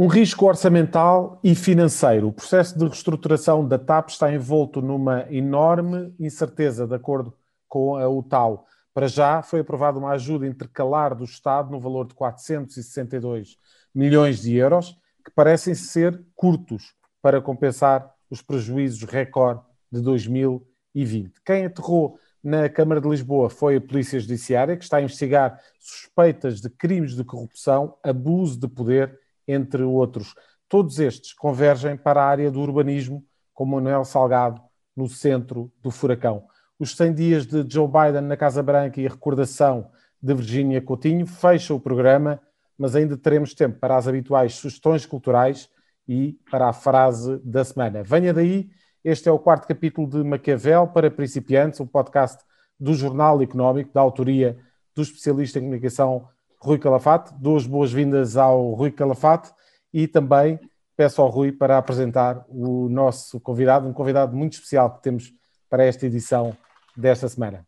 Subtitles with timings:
[0.00, 2.28] Um risco orçamental e financeiro.
[2.28, 7.36] O processo de reestruturação da TAP está envolto numa enorme incerteza, de acordo
[7.68, 8.64] com a UTAU.
[8.94, 13.58] Para já foi aprovada uma ajuda intercalar do Estado no valor de 462
[13.94, 19.60] milhões de euros, que parecem ser curtos para compensar os prejuízos recorde
[19.92, 21.42] de 2020.
[21.44, 26.58] Quem aterrou na Câmara de Lisboa foi a Polícia Judiciária, que está a investigar suspeitas
[26.62, 30.34] de crimes de corrupção, abuso de poder entre outros.
[30.68, 34.60] Todos estes convergem para a área do urbanismo, com Manuel Salgado
[34.96, 36.44] no centro do furacão.
[36.78, 39.90] Os 100 dias de Joe Biden na Casa Branca e a recordação
[40.22, 42.40] de Virginia Coutinho fecham o programa,
[42.78, 45.68] mas ainda teremos tempo para as habituais sugestões culturais
[46.08, 48.02] e para a frase da semana.
[48.02, 48.70] Venha daí,
[49.04, 52.42] este é o quarto capítulo de Maquiavel para principiantes, um podcast
[52.78, 54.58] do Jornal Económico, da autoria
[54.94, 56.28] do especialista em comunicação
[56.60, 57.32] Rui Calafate.
[57.34, 59.50] Duas boas-vindas ao Rui Calafate
[59.92, 60.58] e também
[60.96, 65.32] peço ao Rui para apresentar o nosso convidado, um convidado muito especial que temos
[65.68, 66.56] para esta edição
[66.94, 67.66] desta semana.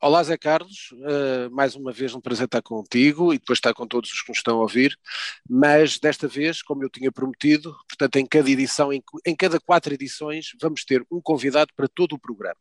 [0.00, 0.92] Olá, Zé Carlos.
[0.92, 4.28] Uh, mais uma vez um prazer estar contigo e depois estar com todos os que
[4.28, 4.96] nos estão a ouvir.
[5.48, 9.92] Mas desta vez, como eu tinha prometido, portanto, em cada edição, em, em cada quatro
[9.92, 12.60] edições, vamos ter um convidado para todo o programa.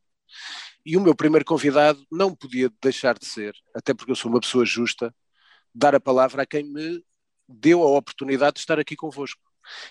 [0.85, 4.39] E o meu primeiro convidado não podia deixar de ser, até porque eu sou uma
[4.39, 5.13] pessoa justa,
[5.77, 7.03] dar a palavra a quem me
[7.47, 9.41] deu a oportunidade de estar aqui convosco.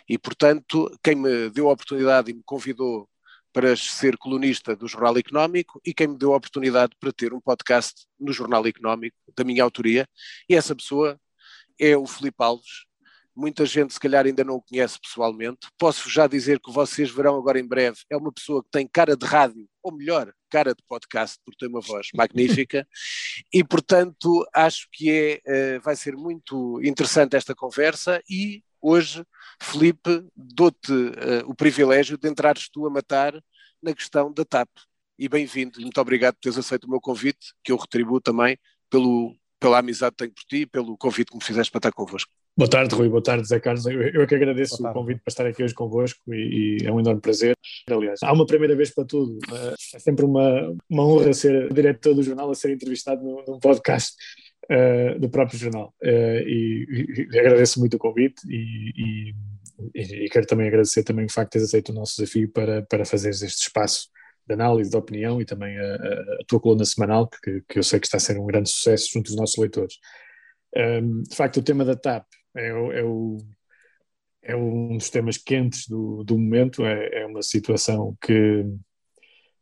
[0.08, 3.08] E, portanto, quem me deu a oportunidade e me convidou
[3.52, 7.40] para ser colunista do Jornal Económico e quem me deu a oportunidade para ter um
[7.40, 10.06] podcast no Jornal Económico, da minha autoria,
[10.48, 11.18] e essa pessoa
[11.78, 12.85] é o Filipe Alves,
[13.36, 15.68] muita gente se calhar ainda não o conhece pessoalmente.
[15.78, 19.16] Posso já dizer que vocês verão agora em breve, é uma pessoa que tem cara
[19.16, 22.88] de rádio, ou melhor, cara de podcast, porque tem uma voz magnífica,
[23.52, 29.24] e portanto acho que é, eh, vai ser muito interessante esta conversa e hoje,
[29.60, 33.34] Felipe, dou-te uh, o privilégio de entrares tu a matar
[33.82, 34.68] na questão da TAP.
[35.18, 38.58] E bem-vindo, muito obrigado por teres aceito o meu convite, que eu retribuo também
[38.88, 41.92] pelo, pela amizade que tenho por ti e pelo convite que me fizeste para estar
[41.92, 42.30] convosco.
[42.58, 43.10] Boa tarde, Rui.
[43.10, 43.84] Boa tarde, Zé Carlos.
[43.84, 46.90] Eu, eu é que agradeço o convite para estar aqui hoje convosco e, e, é
[46.90, 47.54] um enorme prazer.
[47.86, 49.38] Aliás, há uma primeira vez para tudo.
[49.94, 54.14] É sempre uma, uma honra ser diretor do jornal a ser entrevistado num, num podcast
[54.70, 55.94] uh, do próprio jornal.
[56.02, 59.34] Uh, e, e, agradeço muito o convite e,
[59.94, 63.04] e, quero também agradecer também o facto de teres aceito o nosso desafio para, para
[63.04, 64.08] fazeres este espaço
[64.46, 67.82] de análise, de opinião e também a, a, a tua coluna semanal, que, que eu
[67.82, 69.96] sei que está a ser um grande sucesso junto dos nossos leitores.
[70.74, 72.24] Um, de facto, o tema da TAP
[72.56, 73.38] é, é, o,
[74.42, 78.60] é um dos temas quentes do, do momento, é, é uma situação que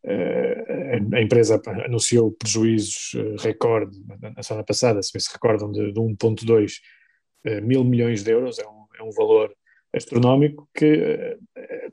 [0.05, 3.97] uh, a empresa anunciou prejuízos uh, recorde
[4.37, 6.72] na semana passada, se se recordam, de, de 1,2
[7.47, 9.54] uh, mil milhões de euros, é um, é um valor
[9.93, 11.37] astronómico que,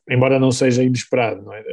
[0.09, 1.63] embora não seja inesperado, não é?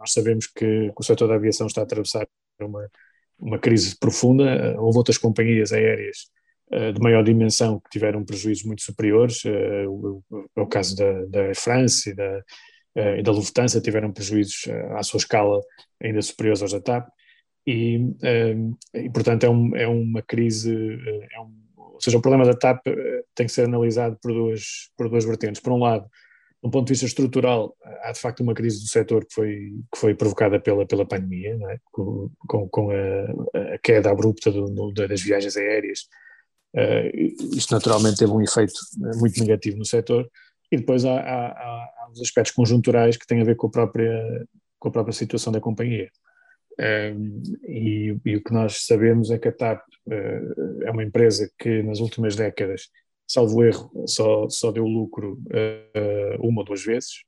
[0.00, 2.26] nós sabemos que, o setor da aviação está a atravessar
[2.60, 2.90] uma,
[3.38, 6.33] uma crise profunda, houve outras companhias aéreas eh,
[6.92, 12.14] de maior dimensão que tiveram prejuízos muito superiores, é o caso da, da France e
[12.14, 12.42] da,
[13.18, 15.60] e da Lufthansa, tiveram prejuízos à sua escala
[16.02, 17.08] ainda superiores aos da TAP,
[17.66, 17.98] e,
[18.94, 20.74] e portanto é, um, é, uma crise,
[21.32, 22.84] é um, ou seja, o problema da TAP
[23.34, 25.62] tem que ser analisado por duas, por duas vertentes.
[25.62, 26.08] Por um lado,
[26.62, 29.98] do ponto de vista estrutural, há de facto uma crise do setor que foi, que
[29.98, 31.78] foi provocada pela, pela pandemia, é?
[31.92, 36.08] com, com, com a, a, queda abrupta do, das viagens aéreas,
[36.74, 40.28] Uh, isto naturalmente teve um efeito eh, muito negativo no setor.
[40.72, 44.44] E depois há, há, há, os aspectos conjunturais que têm a ver com a própria,
[44.78, 46.10] com a própria situação da companhia.
[46.72, 51.48] Uh, e, e, o que nós sabemos é que a TAP uh, é uma empresa
[51.56, 52.88] que nas últimas décadas,
[53.24, 55.40] salvo erro, só, só deu lucro
[56.40, 57.22] uma ou duas vezes,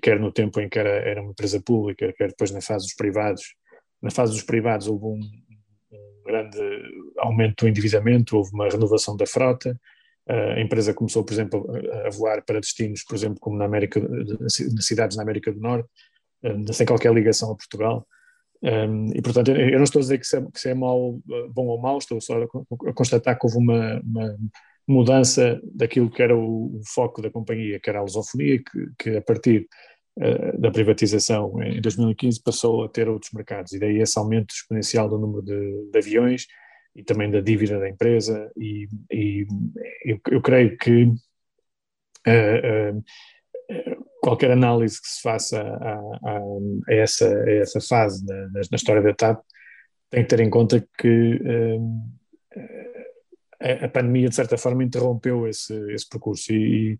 [0.00, 2.94] quer no tempo em que era, era uma empresa pública, quer depois na fase dos
[2.94, 3.54] privados.
[4.00, 5.20] Na fase dos privados houve um,
[6.24, 6.58] grande
[7.18, 9.78] aumento do endividamento, houve uma renovação da frota,
[10.28, 11.66] a empresa começou, por exemplo,
[12.06, 15.88] a voar para destinos, por exemplo, como na América, nas cidades na América do Norte,
[16.42, 18.06] eh, sem qualquer ligação a Portugal.
[18.62, 21.20] Um, e, portanto, eu não estou a dizer que isso é, que isso é mau,
[21.52, 24.36] bom ou mau, estou só a, constatar que houve uma, uma,
[24.86, 29.16] mudança daquilo que era o, o, foco da companhia, que era a lusofonia, que, que
[29.16, 29.66] a partir
[30.18, 35.08] uh, da privatização em 2015 passou a ter outros mercados, e daí esse aumento exponencial
[35.08, 36.46] do número de, de aviões,
[36.94, 39.46] e também da dívida da empresa, e, e
[40.04, 46.38] eu, eu, creio que uh, uh, qualquer análise que se faça a, a,
[46.88, 49.42] a, essa, a essa fase na, na, história da TAP
[50.10, 51.40] tem que ter em conta que
[53.62, 56.52] a, a, pandemia, de certa forma, interrompeu esse, esse percurso.
[56.52, 56.98] E,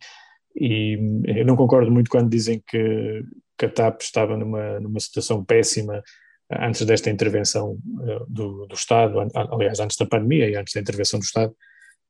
[0.56, 3.22] e, eu não concordo muito quando dizem que,
[3.58, 6.02] que a TAP estava numa, numa situação péssima
[6.50, 11.18] antes desta intervenção uh, do, do Estado, aliás, antes da pandemia e antes da intervenção
[11.18, 11.54] do Estado,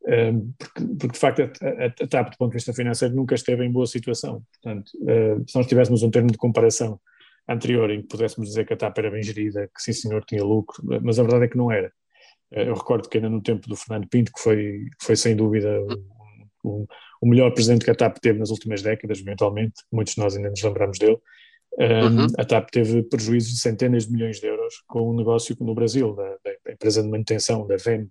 [0.05, 3.65] um, porque, porque, de facto a, a, TAP, do ponto de vista financeiro, nunca esteve
[3.65, 4.43] em boa situação.
[4.53, 4.91] Portanto,
[5.47, 7.01] se nós tivéssemos um termo de comparação
[7.49, 10.43] anterior em que pudéssemos dizer que a TAP era bem gerida, que sim senhor tinha
[10.43, 11.93] lucro, mas a verdade é que não era.
[12.51, 15.81] Eu recordo que ainda no tempo do Fernando Pinto, que foi, foi sem dúvida
[16.63, 16.87] o,
[17.23, 20.51] o melhor presidente que a TAP teve nas últimas décadas, eventualmente, muitos de nós ainda
[20.51, 21.19] nos lembramos dele,
[21.79, 22.27] Uhum.
[22.39, 26.15] A TAP teve prejuízos de centenas de milhões de euros com um negócio no Brasil,
[26.15, 28.11] da, da empresa de manutenção, da VEM.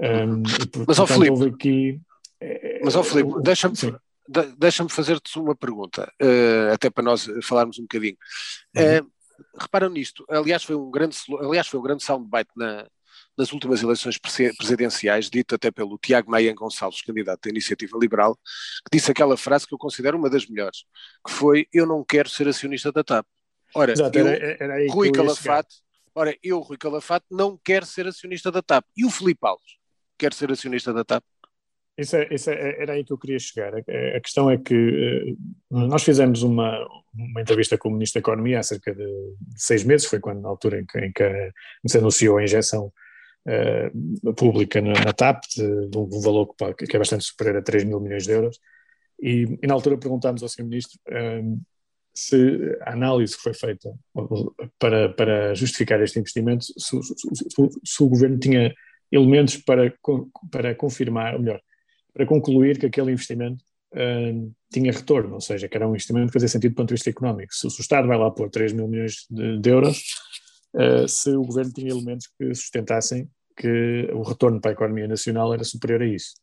[0.00, 0.42] Um,
[0.72, 2.00] por, mas, ao Filipe, aqui,
[2.40, 3.76] é, mas, ao Filipe, deixa-me
[4.56, 8.16] deixa fazer-te uma pergunta, uh, até para nós falarmos um bocadinho.
[8.74, 9.00] Uhum.
[9.00, 9.12] Uh,
[9.60, 12.86] reparam nisto, aliás foi um grande, aliás foi um grande soundbite na,
[13.36, 18.96] nas últimas eleições presidenciais, dito até pelo Tiago Maia Gonçalves, candidato da Iniciativa Liberal, que
[18.96, 20.84] disse aquela frase que eu considero uma das melhores,
[21.26, 23.26] que foi eu não quero ser acionista da TAP.
[23.74, 25.76] Ora, Exato, eu, era, era Rui Calafate,
[26.14, 28.84] ora, eu, Rui Calafate, não quero ser acionista da TAP.
[28.96, 29.78] E o Filipe Alves
[30.18, 31.24] quer ser acionista da TAP?
[31.96, 33.74] Isso, é, isso é, era aí que eu queria chegar.
[33.74, 35.36] A, a questão é que
[35.70, 39.06] uh, nós fizemos uma, uma entrevista com o Ministro da Economia há cerca de
[39.56, 41.52] seis meses, foi quando, na altura em que, em que
[41.86, 42.92] se anunciou a injeção
[43.46, 47.62] uh, pública na, na TAP, de, de, um valor que, que, é bastante superior a
[47.62, 48.58] 3 mil milhões de euros,
[49.20, 50.64] e, e na altura perguntámos ao Sr.
[50.64, 51.60] Ministro uh,
[52.14, 53.90] se a análise que foi feita
[54.78, 58.74] para, para justificar este investimento, se, se, se, se o Governo tinha
[59.10, 59.92] elementos para,
[60.50, 61.60] para confirmar, ou melhor,
[62.12, 66.32] para concluir que aquele investimento uh, tinha retorno, ou seja, que era um investimento que
[66.34, 67.54] fazia sentido do ponto de vista económico.
[67.54, 70.02] Se, se o Estado vai lá pôr 3 mil milhões de, de euros,
[70.74, 75.52] uh, se o governo tinha elementos que sustentassem que o retorno para a economia nacional
[75.52, 76.34] era superior a isso.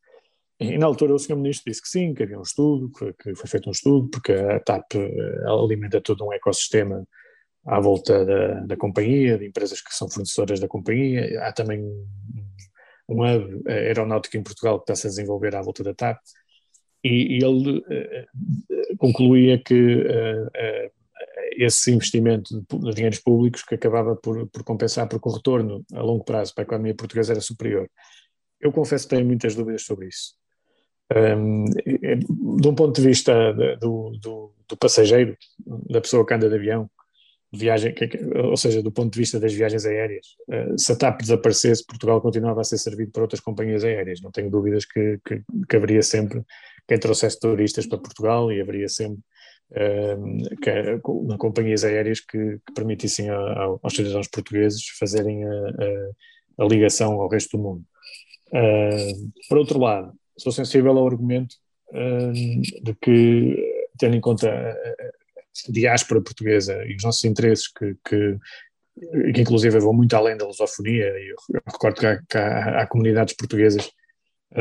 [0.59, 1.37] E na altura o Sr.
[1.37, 4.33] Ministro disse que sim, que havia um estudo, que, que foi feito um estudo, porque
[4.33, 7.07] a TAP eh, alimenta todo um ecossistema
[7.65, 11.41] à volta da, da, companhia, de empresas que são fornecedoras da companhia.
[11.43, 11.81] Há também
[13.07, 16.19] um hub aeronáutico em Portugal que está-se a desenvolver à volta da TAP.
[17.05, 17.81] E, e ele
[18.97, 20.03] concluía que
[21.53, 26.24] esse investimento de dinheiros públicos que acabava por, por compensar, porque o retorno a longo
[26.24, 27.89] prazo para a economia portuguesa era superior.
[28.59, 30.33] Eu confesso que tenho muitas dúvidas sobre isso.
[31.15, 35.36] Um, de um ponto de vista do, do, do, passageiro,
[35.89, 36.89] da pessoa que anda de avião,
[37.51, 37.95] viagem,
[38.44, 42.21] ou seja, do ponto de vista das viagens aéreas, uh, se a TAP desaparecesse, Portugal
[42.21, 44.21] continuava a ser servido por outras companhias aéreas.
[44.21, 46.44] Não tenho dúvidas que, que, que haveria sempre
[46.88, 49.19] quem trouxesse turistas para Portugal e haveria sempre
[49.71, 51.00] é
[51.38, 55.50] companhias aéreas que, que permitissem a, a, aos cidadãos portugueses fazerem a,
[56.60, 57.83] a, ligação ao resto do mundo.
[58.51, 61.56] Uh, por outro lado, sou sensível ao argumento
[62.83, 63.56] de que,
[63.98, 68.38] tendo em conta a diáspora portuguesa e os nossos interesses, que, que,
[69.33, 72.88] que inclusive vão muito além da lusofonia, e eu recordo que há, que há, há
[72.88, 73.92] comunidades portuguesas eh,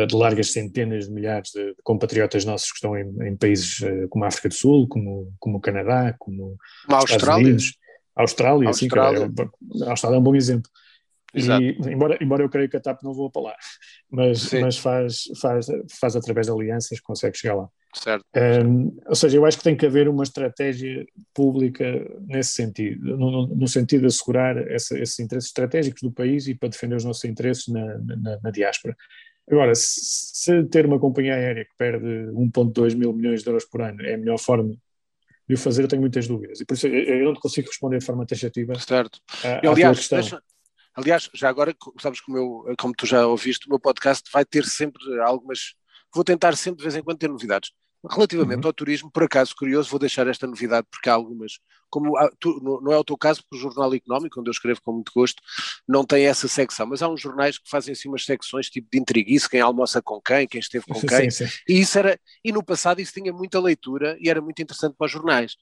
[0.06, 4.24] de largas centenas de milhares de, compatriotas nossos que estão em, em, países eh, como
[4.24, 6.56] a África do Sul, como, como o Canadá, como
[6.88, 7.46] a Austrália.
[7.46, 7.74] Unidos,
[8.14, 9.18] Austrália, Austrália.
[9.20, 10.70] É, a Austrália é um bom exemplo.
[11.32, 11.62] Exato.
[11.62, 13.56] E, embora, embora eu creio que a TAP não voa para lá,
[14.10, 15.66] mas, mas faz, faz,
[16.00, 17.68] faz através de alianças, consegue chegar lá.
[17.94, 18.24] Certo.
[18.66, 21.84] Um, ou seja, eu acho que tem que haver uma estratégia pública
[22.26, 26.68] nesse sentido, no, no sentido de assegurar essa, esses interesses estratégicos do país e para
[26.68, 28.94] defender os nossos interesses na, na, na diáspora.
[29.50, 34.02] Agora, se ter uma companhia aérea que perde 1,2 mil milhões de euros por ano
[34.02, 34.74] é a melhor forma
[35.48, 36.60] de o fazer, eu tenho muitas dúvidas.
[36.60, 38.78] E por isso eu não consigo responder de forma taxativa.
[38.78, 39.18] Certo.
[39.62, 40.42] Eu, aliás, deixa,
[40.94, 44.64] aliás, já agora, sabes como, eu, como tu já ouviste, o meu podcast vai ter
[44.64, 45.74] sempre algumas.
[46.14, 47.72] Vou tentar sempre de vez em quando ter novidades.
[48.08, 48.68] Relativamente uhum.
[48.68, 51.58] ao turismo, por acaso curioso, vou deixar esta novidade porque há algumas,
[51.90, 54.92] como tu, não é o teu caso, porque o Jornal Económico, onde eu escrevo com
[54.92, 55.42] muito gosto,
[55.86, 58.98] não tem essa secção, mas há uns jornais que fazem assim umas secções tipo de
[58.98, 61.52] intriguice, quem almoça com quem, quem esteve com quem, sim, sim.
[61.68, 65.06] e isso era, e no passado isso tinha muita leitura e era muito interessante para
[65.06, 65.52] os jornais.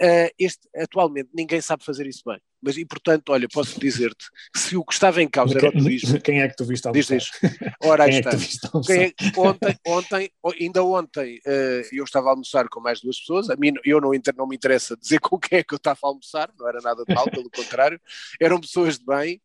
[0.00, 2.38] Uh, este, atualmente ninguém sabe fazer isso bem.
[2.62, 5.72] Mas, e portanto, olha, posso dizer-te que se o que estava em causa era o
[5.72, 6.20] turismo.
[6.20, 7.18] Quem é que tu viste almoçar?
[7.18, 7.50] Diz, diz.
[7.82, 8.30] Ora, aí está.
[8.88, 13.50] É é, ontem, ontem, ainda ontem, uh, eu estava a almoçar com mais duas pessoas.
[13.50, 16.08] A mim, eu não, não me interessa dizer com quem é que eu estava a
[16.08, 18.00] almoçar, não era nada de mal, pelo contrário.
[18.40, 19.40] Eram pessoas de bem,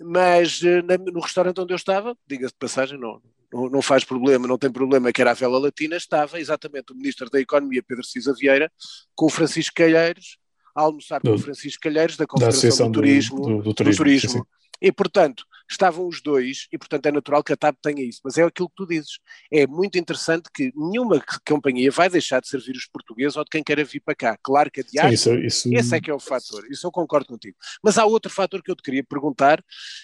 [0.00, 3.20] mas uh, na, no restaurante onde eu estava, diga-se de passagem, não,
[3.52, 6.96] não, não, faz problema, não tem problema, que era a Vela Latina, estava exatamente o
[6.96, 8.70] Ministro da Economia, Pedro Cisa Vieira,
[9.14, 10.38] com o Francisco Calheiros,
[10.74, 13.74] a almoçar do, com o Francisco Calheiros, da Confederação da do, Turismo, do, do, Turismo,
[13.74, 14.46] do turismo
[14.80, 18.20] E, portanto, estavam os dois, e portanto é natural que a TAP tenha isso.
[18.24, 19.18] Mas é aquilo que tu dizes.
[19.50, 23.62] É muito interessante que nenhuma companhia vai deixar de servir os portugueses ou de quem
[23.62, 24.38] queira vir para cá.
[24.42, 25.74] Claro que a isso, isso...
[25.74, 26.66] esse é que é o fator.
[26.70, 27.56] Isso eu concordo contigo.
[27.82, 29.62] Mas há outro fator que eu te queria perguntar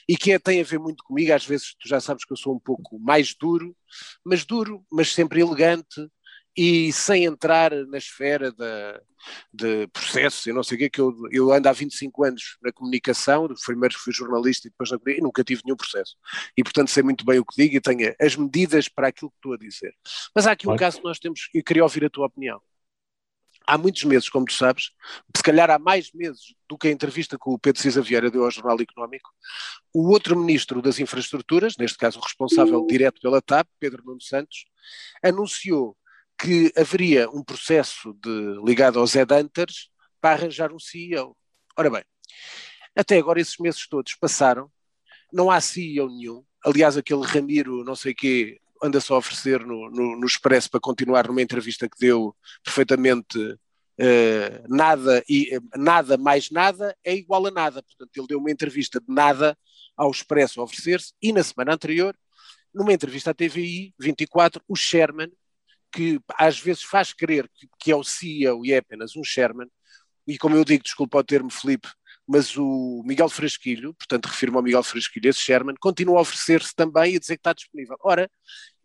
[0.09, 1.33] e que é, tem a ver muito comigo.
[1.33, 3.77] Às vezes tu já sabes que eu sou um pouco mais duro,
[4.25, 6.09] mas duro, mas sempre elegante
[6.57, 9.01] e sem entrar na esfera da,
[9.53, 12.73] de processos e não sei o quê, que eu, eu ando há 25 anos na
[12.73, 16.17] comunicação, primeiro fui jornalista e depois na e nunca tive nenhum processo.
[16.57, 19.37] E portanto sei muito bem o que digo e tenho as medidas para aquilo que
[19.37, 19.95] estou a dizer.
[20.35, 22.61] Mas há aqui um caso que nós temos, e queria ouvir a tua opinião.
[23.67, 24.91] Há muitos meses, como tu sabes,
[25.37, 28.45] se calhar há mais meses do que a entrevista que o Pedro Cisa Vieira deu
[28.45, 29.31] ao Jornal Económico,
[29.95, 34.65] o outro ministro das Infraestruturas, neste caso o responsável direto pela TAP, Pedro Nuno Santos,
[35.23, 35.97] anunciou
[36.41, 41.37] que haveria um processo de, ligado aos headhunters para arranjar um CEO.
[41.77, 42.05] Ora bem,
[42.97, 44.71] até agora esses meses todos passaram,
[45.33, 46.45] não há CEO nenhum.
[46.65, 50.81] Aliás, aquele Ramiro, não sei quê, anda só a oferecer no, no, no Expresso para
[50.81, 57.51] continuar numa entrevista que deu perfeitamente uh, nada e nada mais nada é igual a
[57.51, 57.83] nada.
[57.83, 59.57] Portanto, ele deu uma entrevista de nada
[59.97, 62.17] ao Expresso a oferecer-se e na semana anterior,
[62.75, 65.31] numa entrevista à TVI 24, o Sherman,
[65.93, 69.69] que às vezes faz crer que, que é o CEO e é apenas um Sherman,
[70.27, 71.89] e como eu digo, desculpa o termo, Felipe,
[72.27, 77.15] mas o Miguel Frasquilho, portanto refiro-me ao Miguel Frasquilho, esse Sherman, continua a oferecer-se também
[77.15, 77.97] e a dizer que está disponível.
[78.05, 78.31] Ora,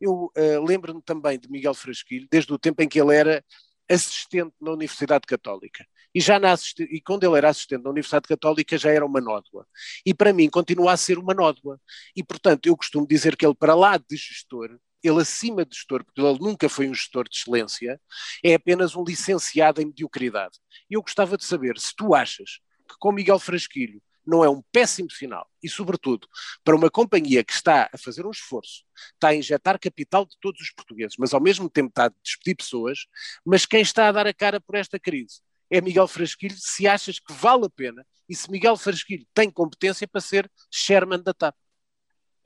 [0.01, 3.43] eu uh, lembro-me também de Miguel Frasquilho, desde o tempo em que ele era
[3.89, 5.85] assistente na Universidade Católica.
[6.13, 9.67] E já na e quando ele era assistente na Universidade Católica já era uma nódoa.
[10.05, 11.79] E para mim continua a ser uma nódoa.
[12.15, 16.03] E portanto eu costumo dizer que ele, para lá de gestor, ele acima de gestor,
[16.03, 18.00] porque ele nunca foi um gestor de excelência,
[18.43, 20.57] é apenas um licenciado em mediocridade.
[20.89, 24.62] E eu gostava de saber se tu achas que com Miguel Frasquilho não é um
[24.71, 26.27] péssimo sinal e, sobretudo,
[26.63, 28.83] para uma companhia que está a fazer um esforço,
[29.13, 32.55] está a injetar capital de todos os portugueses, mas ao mesmo tempo está a despedir
[32.55, 33.05] pessoas,
[33.45, 37.19] mas quem está a dar a cara por esta crise é Miguel Frasquilho, se achas
[37.19, 41.55] que vale a pena e se Miguel Frasquilho tem competência para ser chairman da TAP.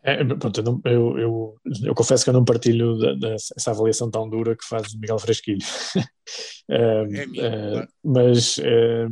[0.04, 4.30] É, pronto, eu, não, eu, eu, eu, confesso que eu não partilho dessa avaliação tão
[4.30, 5.60] dura que faz Miguel Fresquilho.
[6.70, 7.04] é,
[7.38, 9.08] é, mas é,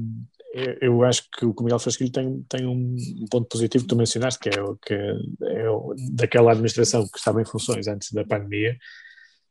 [0.82, 2.96] eu acho que o Miguel Fresquilho tem, tem um
[3.29, 5.65] ponto positivo que tu mencionaste, que é, que é
[6.13, 8.77] daquela administração que estava em funções antes da pandemia,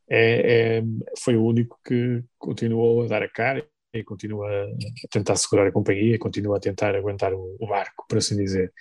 [0.09, 0.83] é, é,
[1.23, 5.73] foi o único que continuou a dar a cara e continua a tentar segurar a
[5.73, 8.73] companhia, continua a tentar aguentar o, o barco, por assim dizer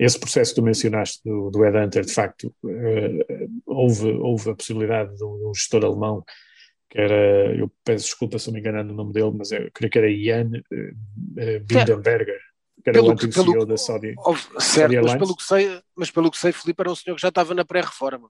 [0.00, 5.14] esse processo que tu mencionaste do, do Headhunter, de facto, uh, houve, houve a possibilidade
[5.14, 6.24] de um, gestor alemão
[6.88, 9.92] que era, eu peço desculpa se eu me engano no nome dele, mas eu creio
[9.92, 12.40] que era uh, Bindenberger,
[12.82, 14.14] que era pelo, o antigo CEO da Saudi,
[14.58, 17.28] certo, mas pelo, que sei, mas pelo que sei, Filipe era um senhor que já
[17.28, 18.28] estava na pré-reforma.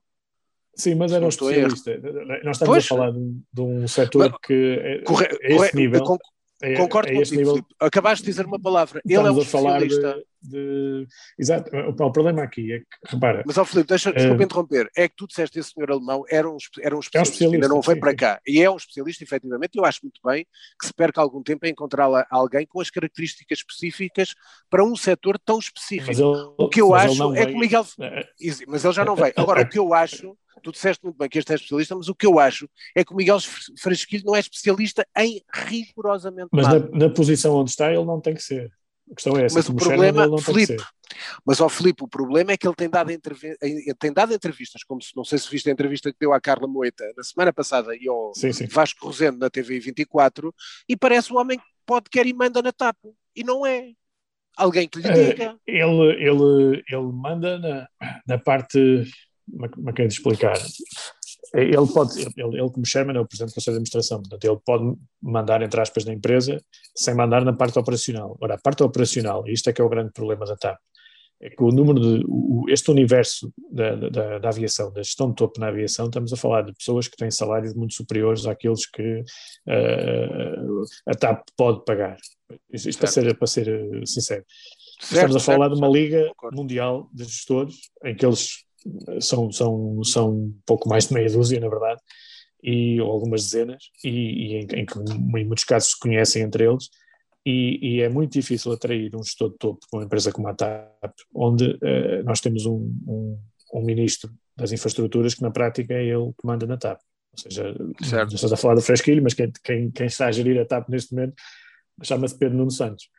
[0.75, 1.97] Sim, mas era um especialista.
[2.43, 5.71] Nós estamos pois, a falar de, de um setor que, é, corre, a esse corre,
[5.73, 6.17] nível...
[6.61, 7.65] É, Concordo é contigo, nível...
[7.79, 9.01] Acabaste de dizer uma palavra.
[9.03, 10.23] Ele é um especialista.
[10.41, 11.07] De.
[11.37, 11.69] Exato.
[11.75, 13.43] O, problema aqui é que, repara.
[13.45, 14.43] Mas, ó Filipe, deixa, desculpa uh...
[14.43, 14.89] interromper.
[14.95, 17.23] É que tu disseste que esse senhor alemão era um, era um especialista, é um
[17.23, 18.41] especialista ainda não veio para cá.
[18.47, 19.77] E é um especialista, efetivamente.
[19.77, 20.45] Eu acho muito bem
[20.79, 24.33] que se perca algum tempo a encontrar alguém com as características específicas
[24.69, 26.11] para um setor tão específico.
[26.11, 27.85] Ele, o que eu acho é que o Miguel.
[27.99, 28.25] É.
[28.67, 29.33] Mas ele já não veio.
[29.35, 32.15] Agora, o que eu acho tu disseste muito bem que este é especialista, mas o
[32.15, 33.39] que eu acho é que o Miguel
[33.79, 36.79] Frasquilho não é especialista em rigorosamente mas nada.
[36.79, 38.71] Mas na, na, posição onde está ele não tem que ser.
[39.11, 39.55] A questão é essa.
[39.55, 40.77] Mas o problema, Filipe,
[41.45, 43.11] mas ao Filipe, o problema é que ele tem dado,
[43.99, 46.67] tem dado entrevistas, como se, não sei se viste a entrevista que deu à Carla
[46.67, 48.67] Moeta na semana passada e ao sim, sim.
[48.67, 50.53] Vasco Rosendo na TV 24,
[50.87, 53.09] e parece um homem que pode, quer e manda na tapa.
[53.35, 53.91] E não é.
[54.57, 55.57] Alguém que lhe eh, diga.
[55.65, 57.87] Ele, ele, ele manda na,
[58.27, 59.05] na parte
[59.73, 60.57] como é que é de explicar?
[61.53, 64.59] Ele pode, ele, ele como chairman é o presidente do Conselho de Administração, portanto ele
[64.65, 66.61] pode mandar, entre aspas, na empresa,
[66.95, 68.37] sem mandar na parte operacional.
[68.39, 70.79] Ora, a parte operacional, e isto é que é o grande problema da TAP,
[71.41, 75.35] é que o número de, o, este universo da, da, da, aviação, da gestão de
[75.35, 79.21] topo na aviação, estamos a falar de pessoas que têm salários muito superiores àqueles que
[79.67, 82.15] uh, a TAP pode pagar.
[82.71, 84.45] Isto, isto para, ser, para ser sincero.
[84.99, 88.63] Certo, estamos a falar certo, de uma liga mundial de gestores em que eles
[89.19, 92.01] são, são, são um pouco mais de meia dúzia, na verdade,
[92.63, 94.85] e, ou algumas dezenas, e, e em, em,
[95.39, 96.89] em muitos casos se conhecem entre eles,
[97.45, 100.53] e, e, é muito difícil atrair um gestor de topo com uma empresa como a
[100.53, 103.39] TAP, onde uh, nós temos um, um,
[103.73, 106.99] um, ministro das infraestruturas que na prática é ele que manda na TAP.
[107.33, 107.63] Ou seja,
[108.03, 108.29] certo.
[108.29, 110.87] não estás a falar do Fresquilho, mas quem, quem, quem, está a gerir a TAP
[110.89, 111.33] neste momento
[112.03, 113.09] chama-se Pedro Nuno Santos.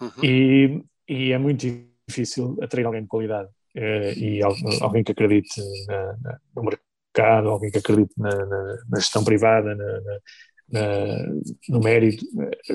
[0.00, 0.24] Uhum.
[0.24, 1.66] E, e é muito
[2.08, 4.40] difícil atrair alguém de qualidade e
[4.80, 8.30] alguém que acredite na, na, no mercado, alguém que acredite na,
[8.88, 9.76] na gestão privada,
[11.68, 12.24] no mérito,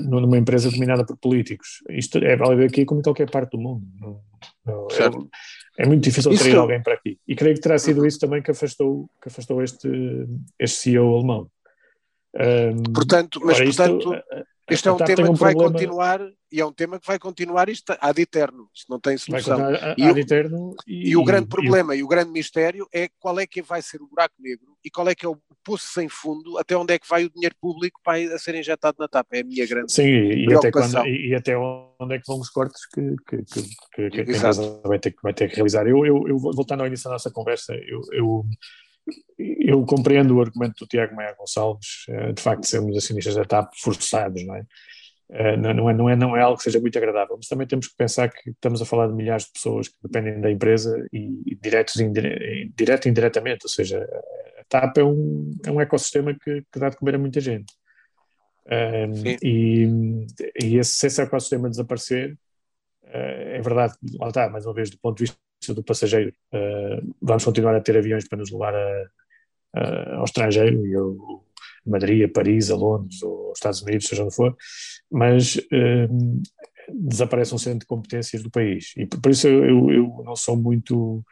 [0.04, 1.82] numa empresa dominada por políticos.
[1.90, 3.86] Isto é válido aqui como em qualquer parte do mundo.
[5.78, 6.60] É, é, muito difícil atrair isso...
[6.60, 7.18] alguém para aqui.
[7.26, 9.88] E creio que terá sido isso também que afastou, que afastou este,
[10.58, 11.50] este CEO alemão.
[12.34, 16.20] Um, portanto, mas portanto, isto, este é um tema um que vai continuar
[16.50, 19.58] e é um tema que vai continuar isto ad eterno, isto não tem solução.
[19.96, 23.38] e, o, eterno e, e, o grande problema e, e, o grande mistério é qual
[23.38, 26.08] é que vai ser o buraco negro e qual é que é o poço sem
[26.08, 29.36] fundo, até onde é que vai o dinheiro público para a ser injetado na tapa,
[29.36, 32.48] é a minha grande Sim, e até, quando, e, até onde é que vão os
[32.50, 34.52] cortes que, que, que, que, que a
[34.88, 35.86] vai ter, vai ter que realizar.
[35.86, 38.44] Eu, eu, eu, voltando ao início da nossa conversa, eu, eu
[39.38, 43.72] eu compreendo o argumento do Tiago Maia Gonçalves, eh, de facto, sermos acionistas da TAP
[43.76, 44.64] forçados, não é?
[45.28, 47.88] Eh, não é, não, é, não é algo que seja muito agradável, mas também temos
[47.88, 51.56] que pensar que estamos a falar de milhares de pessoas que dependem da empresa e
[51.60, 54.06] diretos e direto e indiretamente, ou seja,
[54.58, 57.72] a TAP é um, é um ecossistema que, que dá de comer a muita gente.
[58.66, 60.26] Um, e,
[60.60, 62.36] e esse, se esse ecossistema desaparecer,
[63.12, 66.32] é verdade, lá está, mais uma vez, do ponto de vista do passageiro.
[66.52, 69.06] Uh, vamos continuar a ter aviões para nos levar a,
[69.74, 71.44] a, ao estrangeiro, e eu,
[71.84, 74.56] Madrid, a Paris, a Londres, ou Estados Unidos, seja onde for,
[75.10, 76.42] mas uh,
[76.92, 78.92] desaparece um centro de competências do país.
[78.96, 81.24] E por, isso eu, eu, não sou muito.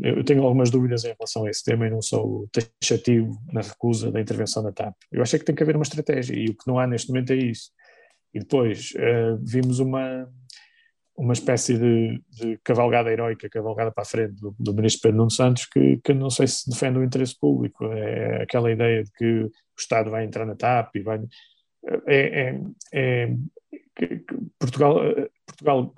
[0.00, 4.10] Eu tenho algumas dúvidas em relação a esse tema e não sou taxativo na recusa
[4.10, 4.94] da intervenção da TAP.
[5.12, 7.32] Eu acho que tem que haver uma estratégia e o que não há neste momento
[7.32, 7.70] é isso.
[8.34, 10.28] E depois uh, vimos uma,
[11.16, 15.30] uma espécie de, de, cavalgada heroica, cavalgada para a frente do, do ministro Pedro Nuno
[15.30, 17.84] Santos, que, que, não sei se defende o interesse público.
[17.86, 21.20] É aquela ideia de que o Estado vai entrar na TAP e vai.
[22.06, 22.60] É, é,
[22.92, 23.36] é
[24.58, 24.96] Portugal,
[25.46, 25.94] Portugal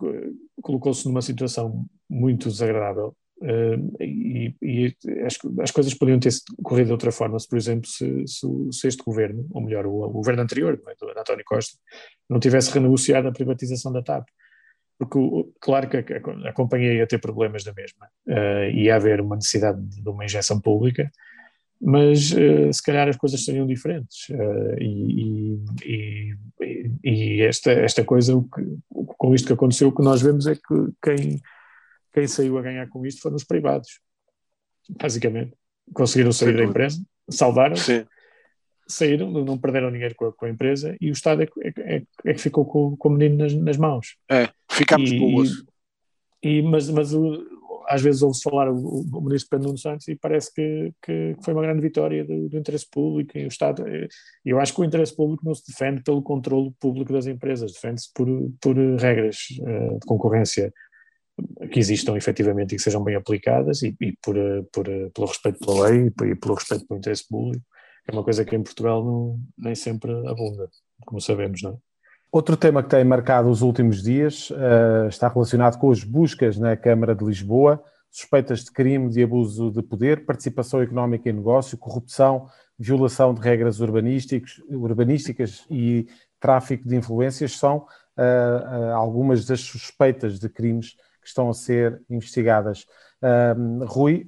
[0.60, 6.92] colocou-se numa situação muito desagradável uh, e, e as, as, coisas poderiam ter corrido de
[6.92, 10.42] outra forma se, por exemplo, se, se, se este governo, ou melhor, o, o governo
[10.42, 11.76] anterior, é, do António Costa,
[12.28, 14.26] não tivesse renegociado a privatização da TAP
[14.98, 15.18] porque
[15.60, 19.80] claro que a, a, companhia ia ter problemas da mesma, uh, ia haver uma necessidade
[19.80, 21.10] de uma injeção pública,
[21.80, 24.28] mas uh, se calhar as coisas seriam diferentes.
[24.28, 26.36] Uh, e, e,
[27.02, 28.78] e, esta, esta coisa, que,
[29.18, 31.40] com isto que aconteceu, o que nós vemos é que quem,
[32.12, 34.00] quem saiu a ganhar com isto foram os privados,
[35.00, 35.52] basicamente.
[35.92, 38.06] Conseguiram sair da empresa, salvaram-se
[38.92, 42.02] saíram, não perderam dinheiro com a, com a empresa e o Estado é, é, é,
[42.24, 44.16] é que ficou com, com o menino nas, nas mãos.
[44.30, 45.50] É, ficámos boas.
[46.42, 47.44] E, mas mas o,
[47.88, 51.54] às vezes ouve-se falar o, o ministro Pedro Nuno Santos e parece que, que foi
[51.54, 53.84] uma grande vitória do, do, interesse público e o Estado.
[53.86, 54.08] E
[54.46, 58.10] eu acho que o interesse público não se defende pelo controle público das empresas, defende-se
[58.14, 58.28] por,
[58.60, 60.72] por regras uh, de concorrência
[61.70, 64.36] que existam efetivamente e que sejam bem aplicadas e, e por,
[64.72, 67.64] por, pelo respeito pela lei e pelo respeito pelo interesse público
[68.06, 70.68] é uma coisa que em Portugal não, nem sempre abunda,
[71.06, 71.76] como sabemos, não é?
[72.32, 76.74] Outro tema que tem marcado os últimos dias uh, está relacionado com as buscas na
[76.74, 82.48] Câmara de Lisboa, suspeitas de crime de abuso de poder, participação económica em negócio, corrupção,
[82.78, 86.08] violação de regras urbanísticas e
[86.40, 87.82] tráfico de influências são uh,
[88.22, 92.86] uh, algumas das suspeitas de crimes que estão a ser investigadas.
[93.86, 94.26] Rui,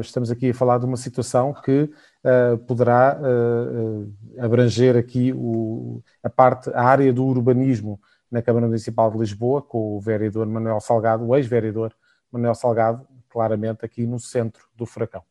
[0.00, 1.90] estamos aqui a falar de uma situação que
[2.26, 9.10] uh, poderá uh, abranger aqui o, a parte, a área do urbanismo na Câmara Municipal
[9.10, 11.94] de Lisboa, com o vereador Manuel Salgado, o ex-vereador
[12.30, 15.22] Manuel Salgado, claramente aqui no centro do furacão.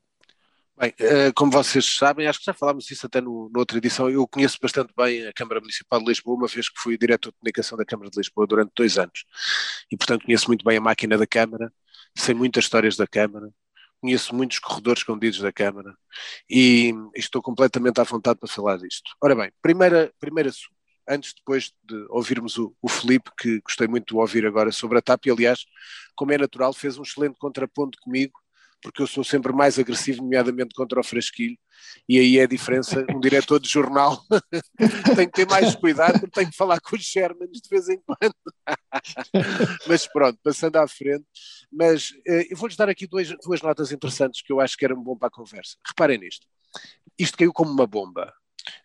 [0.78, 0.94] Bem,
[1.36, 4.94] como vocês sabem, acho que já falámos disso até no, noutra edição, eu conheço bastante
[4.96, 8.10] bem a Câmara Municipal de Lisboa, uma vez que fui diretor de comunicação da Câmara
[8.10, 9.24] de Lisboa durante dois anos.
[9.90, 11.72] E, portanto, conheço muito bem a máquina da Câmara,
[12.14, 13.50] sei muitas histórias da Câmara,
[14.06, 15.98] conheço muitos corredores escondidos da Câmara
[16.48, 19.12] e estou completamente à vontade para falar disto.
[19.20, 20.76] Ora bem, primeira, primeiro assunto,
[21.10, 25.02] antes depois de ouvirmos o, o Felipe, que gostei muito de ouvir agora sobre a
[25.02, 25.66] TAP, e aliás,
[26.16, 28.40] como é natural, fez um excelente contraponto comigo
[28.82, 31.58] porque eu sou sempre mais agressivo, nomeadamente contra o fresquilho,
[32.08, 33.06] e aí é a diferença.
[33.10, 34.24] Um diretor de jornal
[35.16, 38.00] tem que ter mais cuidado, porque tem que falar com os Shermans de vez em
[38.06, 38.36] quando.
[39.88, 41.26] Mas pronto, passando à frente.
[41.72, 45.02] Mas uh, eu vou-lhes dar aqui dois, duas notas interessantes que eu acho que eram
[45.02, 45.78] bom para a conversa.
[45.88, 46.48] Reparem nisto.
[47.18, 48.34] Isto caiu como uma bomba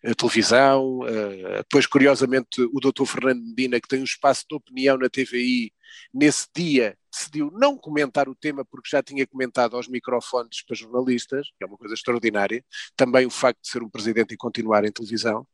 [0.05, 4.97] a televisão, uh, depois curiosamente o doutor Fernando Medina, que tem um espaço de opinião
[4.97, 5.73] na TVI,
[6.13, 11.47] nesse dia decidiu não comentar o tema porque já tinha comentado aos microfones para jornalistas,
[11.57, 12.63] que é uma coisa extraordinária,
[12.95, 15.45] também o facto de ser um presidente e continuar em televisão,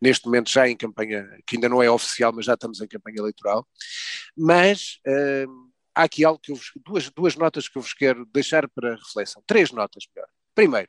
[0.00, 3.18] neste momento já em campanha, que ainda não é oficial, mas já estamos em campanha
[3.18, 3.66] eleitoral,
[4.36, 8.24] mas uh, há aqui algo que eu vos, duas, duas notas que eu vos quero
[8.26, 9.42] deixar para reflexão.
[9.46, 10.28] Três notas, melhor.
[10.54, 10.88] Primeiro,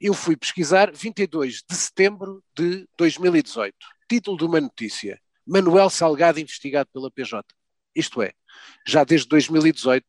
[0.00, 3.74] eu fui pesquisar 22 de setembro de 2018.
[4.08, 7.44] Título de uma notícia: Manuel Salgado investigado pela PJ.
[7.98, 8.32] Isto é,
[8.86, 10.06] já desde 2018,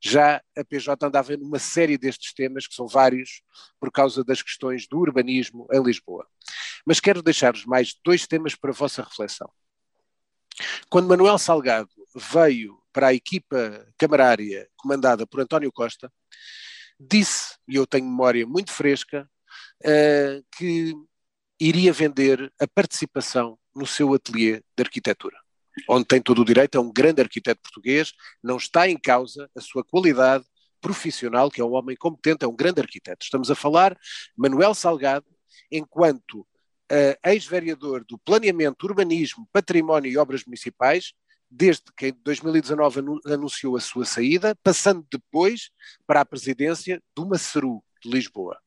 [0.00, 3.42] já a PJ andava numa série destes temas, que são vários,
[3.78, 6.26] por causa das questões do urbanismo em Lisboa.
[6.86, 9.50] Mas quero deixar-vos mais dois temas para a vossa reflexão.
[10.88, 16.10] Quando Manuel Salgado veio para a equipa camarária comandada por António Costa,
[16.98, 19.28] disse, e eu tenho memória muito fresca,
[19.84, 20.94] uh, que
[21.60, 25.38] iria vender a participação no seu ateliê de arquitetura,
[25.88, 28.12] onde tem todo o direito, é um grande arquiteto português,
[28.42, 30.44] não está em causa a sua qualidade
[30.80, 33.24] profissional, que é um homem competente, é um grande arquiteto.
[33.24, 33.96] Estamos a falar
[34.36, 35.26] Manuel Salgado,
[35.70, 41.12] enquanto uh, ex-vereador do Planeamento, Urbanismo, Património e Obras Municipais,
[41.50, 45.70] desde que em 2019 anunciou a sua saída, passando depois
[46.06, 48.58] para a presidência do Maceru de Lisboa,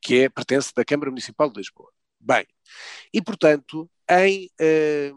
[0.00, 1.90] que é, pertence da Câmara Municipal de Lisboa.
[2.20, 2.46] Bem,
[3.12, 5.12] e portanto, em, eh,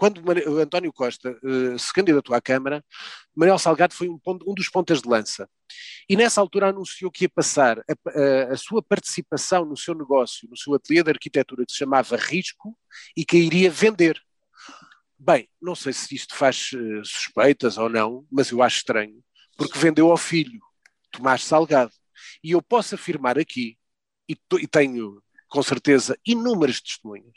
[0.00, 0.22] quando
[0.58, 2.82] António Costa eh, se candidatou à Câmara,
[3.36, 5.46] Manuel Salgado foi um, ponto, um, dos pontas de lança.
[6.08, 10.48] E nessa altura anunciou que ia passar a, a, a, sua participação no seu negócio,
[10.48, 12.74] no seu ateliê de arquitetura que se chamava Risco,
[13.14, 14.18] e que iria vender.
[15.18, 19.22] Bem, não sei se isto faz uh, suspeitas ou não, mas eu acho estranho,
[19.54, 20.62] porque vendeu ao filho,
[21.10, 21.92] Tomás Salgado.
[22.42, 23.76] E eu posso afirmar aqui,
[24.26, 27.34] e, e tenho com certeza inúmeras testemunhas,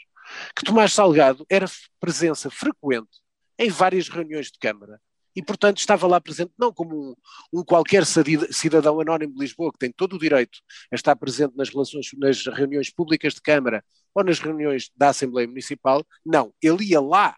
[0.56, 1.66] que Tomás Salgado era
[2.00, 3.22] presença frequente
[3.58, 5.00] em várias reuniões de Câmara.
[5.36, 9.80] E, portanto, estava lá presente não como um, um, qualquer cidadão anónimo de Lisboa, que
[9.80, 10.60] tem todo o direito
[10.92, 15.48] a estar presente nas, relações, nas reuniões públicas de Câmara ou nas reuniões da Assembleia
[15.48, 16.06] Municipal.
[16.24, 17.36] Não, ele ia lá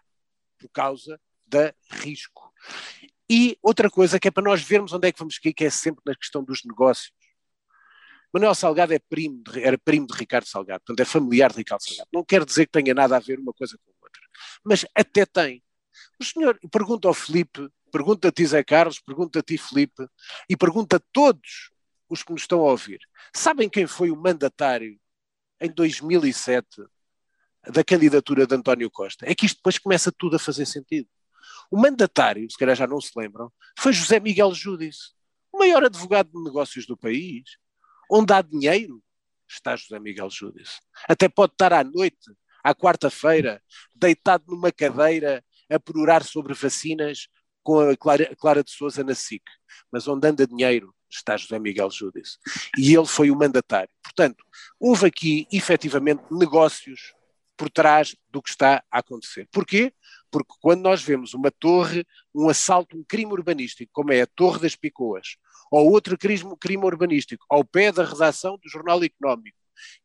[0.58, 2.52] por causa da risco.
[3.28, 5.70] E outra coisa que é para nós vermos onde é que vamos cair, que é
[5.70, 7.10] sempre na questão dos negócios.
[8.36, 11.80] Manuel Salgado é primo de, era primo de Ricardo Salgado, portanto é familiar de Ricardo
[11.80, 12.10] Salgado.
[12.12, 14.20] Não quer dizer que tenha nada a ver uma coisa com a outra,
[14.62, 15.62] mas até tem.
[16.20, 20.06] O senhor pergunta ao Felipe, pergunta a ti Zé Carlos, pergunta a ti Felipe
[20.50, 21.70] e pergunta a todos
[22.10, 23.00] os que nos estão a ouvir.
[23.34, 25.00] Sabem quem foi o mandatário
[25.58, 26.84] em 2007
[27.68, 29.24] da candidatura de António Costa.
[29.26, 31.08] É que isto depois começa tudo a fazer sentido.
[31.70, 35.14] O mandatário, se calhar já não se lembram, foi José Miguel Júdice,
[35.50, 37.56] o maior advogado de negócios do país.
[38.10, 39.02] Onde há dinheiro,
[39.48, 40.80] está José Miguel Júdice.
[41.08, 42.30] Até pode estar à noite,
[42.62, 43.62] à quarta-feira,
[43.94, 47.28] deitado numa cadeira a perorar sobre vacinas
[47.62, 49.42] com a Clara, Clara de Souza na SIC.
[49.90, 52.38] Mas onde anda dinheiro, está José Miguel Júdice.
[52.76, 53.90] E ele foi o mandatário.
[54.02, 54.44] Portanto,
[54.78, 57.14] houve aqui, efetivamente, negócios
[57.56, 59.48] por trás do que está a acontecer.
[59.50, 59.92] Porquê?
[60.36, 64.60] Porque quando nós vemos uma torre, um assalto, um crime urbanístico, como é a Torre
[64.60, 65.38] das Picoas,
[65.70, 69.56] ou outro crime, urbanístico, ao pé da redação do Jornal Económico,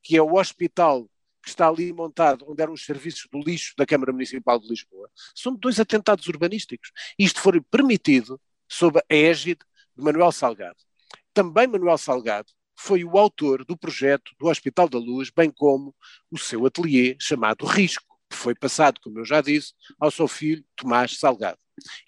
[0.01, 1.05] que é o hospital
[1.43, 5.09] que está ali montado, onde eram os serviços do lixo da Câmara Municipal de Lisboa,
[5.35, 6.93] são dois atentados urbanísticos.
[7.19, 8.39] Isto foi permitido
[8.69, 9.59] sob a égide
[9.97, 10.77] de Manuel Salgado.
[11.33, 15.93] Também Manuel Salgado foi o autor do projeto do Hospital da Luz, bem como
[16.31, 21.17] o seu ateliê chamado Risco, foi passado, como eu já disse, ao seu filho Tomás
[21.17, 21.57] Salgado.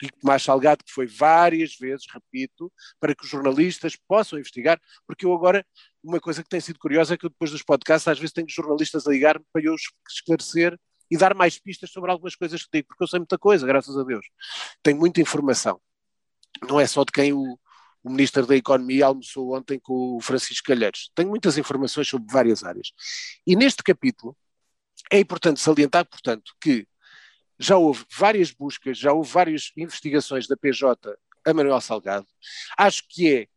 [0.01, 5.25] E Tomás Salgado, que foi várias vezes, repito, para que os jornalistas possam investigar, porque
[5.25, 5.65] eu agora,
[6.03, 9.07] uma coisa que tem sido curiosa é que depois dos podcasts, às vezes tenho jornalistas
[9.07, 9.75] a ligar-me para eu
[10.09, 10.77] esclarecer
[11.09, 13.97] e dar mais pistas sobre algumas coisas que digo, porque eu sei muita coisa, graças
[13.97, 14.25] a Deus.
[14.81, 15.79] Tenho muita informação.
[16.67, 17.57] Não é só de quem o,
[18.03, 21.11] o Ministro da Economia almoçou ontem com o Francisco Calheiros.
[21.15, 22.91] Tenho muitas informações sobre várias áreas.
[23.45, 24.35] E neste capítulo
[25.13, 26.87] é importante salientar, portanto, que
[27.59, 32.25] já houve várias buscas, já houve várias investigações da PJ a Manuel Salgado.
[32.75, 33.47] Acho que é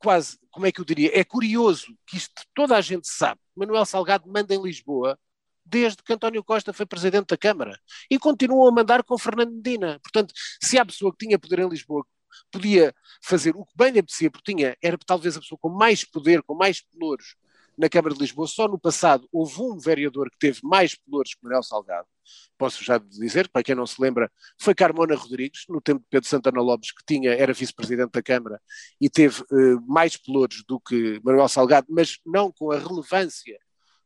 [0.00, 3.40] quase, como é que eu diria, é curioso que isto toda a gente sabe.
[3.54, 5.16] Manuel Salgado manda em Lisboa
[5.64, 7.78] desde que António Costa foi presidente da Câmara
[8.10, 10.00] e continua a mandar com Fernando Medina.
[10.02, 12.04] Portanto, se há pessoa que tinha poder em Lisboa
[12.50, 16.04] podia fazer o que bem lhe apetecia, porque tinha, era talvez a pessoa com mais
[16.04, 17.36] poder, com mais pelouros
[17.80, 18.46] na Câmara de Lisboa.
[18.46, 22.06] Só no passado houve um vereador que teve mais pelouros que Manuel Salgado.
[22.58, 26.28] Posso já dizer, para quem não se lembra, foi Carmona Rodrigues, no tempo de Pedro
[26.28, 28.60] Santana Lopes, que tinha, era vice-presidente da Câmara
[29.00, 33.58] e teve uh, mais pelouros do que Manuel Salgado, mas não com a relevância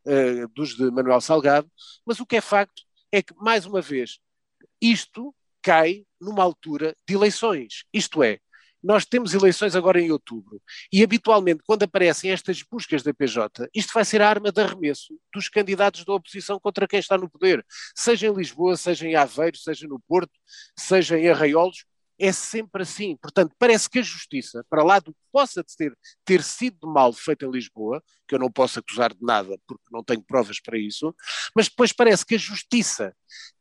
[0.07, 1.69] uh, dos de Manuel Salgado.
[2.07, 4.19] Mas o que é facto é que, mais uma vez,
[4.81, 7.85] isto cai numa altura de eleições.
[7.93, 8.39] Isto é,
[8.85, 10.61] nós temos eleições agora em outubro
[10.92, 15.18] e habitualmente quando aparecem estas buscas da PJ, isto vai ser a arma de arremesso
[15.35, 17.64] dos candidatos da oposição contra quem está no poder,
[17.97, 20.33] seja em Lisboa, seja em Aveiro, seja no Porto,
[20.79, 21.87] seja em Arraiolos
[22.18, 23.16] é sempre assim.
[23.16, 27.44] Portanto, parece que a justiça, para lá do que possa ter, ter sido mal feito
[27.44, 31.14] em Lisboa, que eu não posso acusar de nada porque não tenho provas para isso,
[31.55, 33.14] mas depois parece que a justiça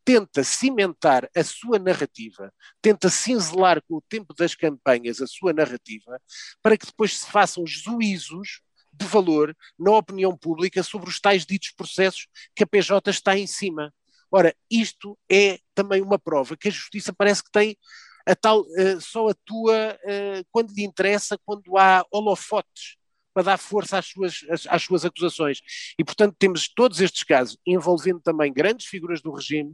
[0.05, 6.19] tenta cimentar a sua narrativa, tenta cinzelar com o tempo das campanhas a sua narrativa,
[6.61, 8.61] para que depois se façam juízos
[8.91, 13.47] de valor na opinião pública sobre os tais ditos processos que a PJ está em
[13.47, 13.91] cima.
[14.31, 17.77] Ora, isto é também uma prova que a justiça parece que tem
[18.25, 22.97] a tal, uh, só atua uh, quando lhe interessa, quando há holofotes
[23.33, 25.59] para dar força às suas, às, às, suas acusações.
[25.97, 29.73] E, portanto, temos todos estes casos envolvendo também grandes figuras do regime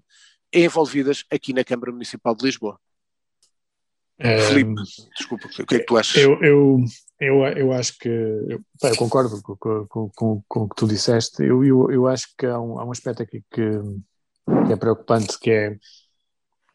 [0.52, 2.80] envolvidas aqui na Câmara Municipal de Lisboa.
[4.18, 4.74] É, Filipe,
[5.16, 6.22] desculpa, o que é que tu achas?
[6.22, 6.84] Eu, eu,
[7.22, 11.42] eu, eu acho que, eu, eu concordo com, com, com, com, o que tu disseste,
[11.42, 13.72] eu, eu, eu acho que há um, há um aspecto aqui que,
[14.68, 15.78] que é preocupante, que é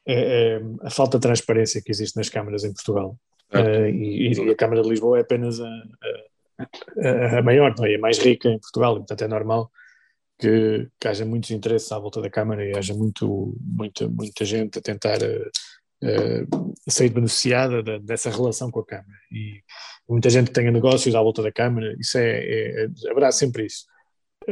[0.07, 3.19] é, é, a falta de transparência que existe nas câmaras em Portugal.
[3.53, 5.83] Uh, e, e, a Câmara de Lisboa é apenas a,
[6.59, 7.95] a, a maior, não é?
[7.95, 9.71] a mais rica em Portugal, e, portanto é normal
[10.39, 14.79] que, que, haja muitos interesses à volta da Câmara e haja muito, muita, muita gente
[14.79, 15.51] a tentar uh,
[16.03, 19.19] uh, sair beneficiada da, dessa relação com a Câmara.
[19.31, 19.63] E
[20.09, 23.67] muita gente que tenha negócios à volta da Câmara, isso é, é, é haverá sempre
[23.67, 23.85] isso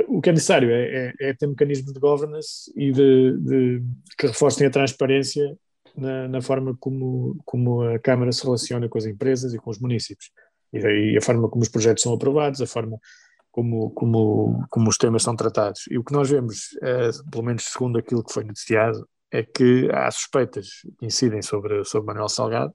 [0.09, 3.83] o que é necessário é, é, é ter mecanismos de governance e de, de
[4.18, 5.57] que reforcem a transparência
[5.96, 9.78] na, na, forma como, como a Câmara se relaciona com as empresas e com os
[9.78, 10.31] municípios.
[10.72, 12.98] E daí a forma como os projetos são aprovados, a forma
[13.50, 15.83] como, como, como os temas são tratados.
[15.90, 19.90] E o que nós vemos, é, pelo menos segundo aquilo que foi noticiado, é que
[19.92, 22.72] há suspeitas que incidem sobre, sobre Manuel Salgado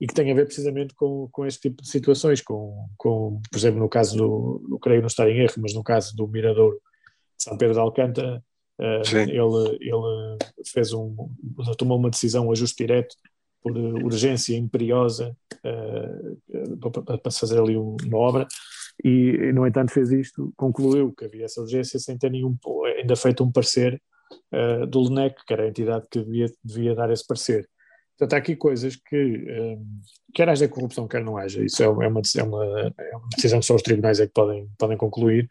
[0.00, 3.58] e que tem a ver precisamente com, com este tipo de situações, com, com, por
[3.58, 6.76] exemplo, no caso do, não creio não estar em erro, mas no caso do Miradouro
[6.76, 8.42] de São Pedro de Alcântara,
[8.78, 11.14] uh, ele, ele fez um,
[11.78, 13.16] tomou uma decisão, um ajuste direto,
[13.62, 18.46] por urgência imperiosa, uh, para, para fazer ali uma obra,
[19.04, 22.56] e, no entanto fez isto, concluiu que havia essa urgência sem ter nenhum,
[22.96, 24.00] ainda feito um parecer
[24.52, 27.68] uh, do LNEC, que era a entidade que devia, devia dar esse parecer.
[28.18, 30.00] Portanto, há aqui coisas que, um,
[30.34, 32.42] quer haja corrupção, quer não haja, isso é uma, é uma, é
[33.16, 35.48] uma decisão que só os tribunais é que podem, podem concluir.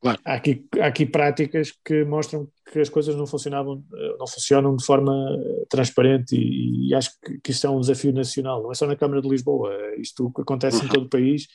[0.00, 0.20] Claro.
[0.24, 4.76] Há, aqui, há aqui práticas que mostram que as coisas não funcionavam, eh, não funcionam
[4.76, 8.72] de forma eh, transparente e, e acho que, que isto é um desafio nacional, não
[8.72, 10.86] é só na Câmara de Lisboa, isto acontece uhum.
[10.86, 11.46] em todo o país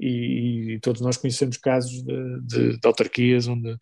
[0.00, 3.76] e, e, todos nós conhecemos casos de, de, de autarquias onde,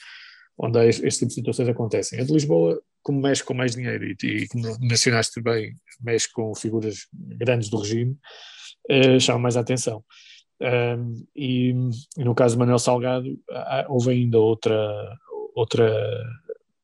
[0.56, 2.18] onde este tipo de situações acontecem.
[2.18, 6.54] A de Lisboa como mexe com mais dinheiro e, e como mencionaste bem, mexe com
[6.54, 8.16] figuras grandes do regime,
[8.90, 10.02] uh, chama mais a atenção.
[10.60, 11.74] Um, e,
[12.16, 15.16] e, no caso de Manuel Salgado, há, houve ainda outra,
[15.54, 16.24] outra,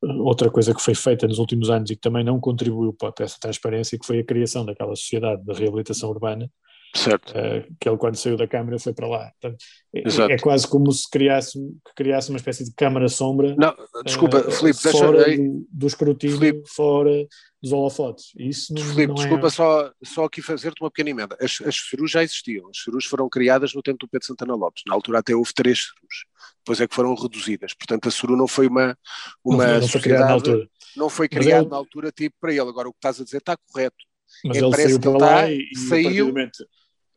[0.02, 3.38] outra coisa que foi feita nos últimos anos e que também não contribuiu para essa
[3.40, 6.50] transparência, que foi a criação daquela sociedade de reabilitação urbana,
[6.94, 7.30] Certo.
[7.30, 9.32] Uh, que ele, quando saiu da Câmara, foi para lá.
[9.40, 11.58] Portanto, é, é, quase como se criasse,
[11.94, 13.54] criasse uma espécie de Câmara Sombra.
[13.56, 13.74] Não,
[14.04, 15.42] desculpa, uh, Filipe, fora deixa...
[15.42, 16.68] do, do escrutínio, Filipe.
[16.68, 17.26] fora
[17.62, 18.32] dos holofotes.
[18.36, 19.50] Isso não, Filipe, não desculpa é...
[19.50, 21.36] só, só aqui fazer-te uma pequena emenda.
[21.40, 22.68] As, as cerus já existiam.
[22.68, 24.82] As cerus foram criadas no tempo do Pedro Santana Lopes.
[24.86, 26.24] Na altura até houve três cerus.
[26.58, 27.72] Depois é que foram reduzidas.
[27.72, 28.96] Portanto, a ceru não foi uma,
[29.44, 30.68] uma não, não foi criada na altura.
[30.96, 32.68] Não foi criado na altura tipo para ele.
[32.68, 33.96] Agora o que estás a dizer está correto.
[34.44, 35.76] Mas é, ele saiu para lá e, e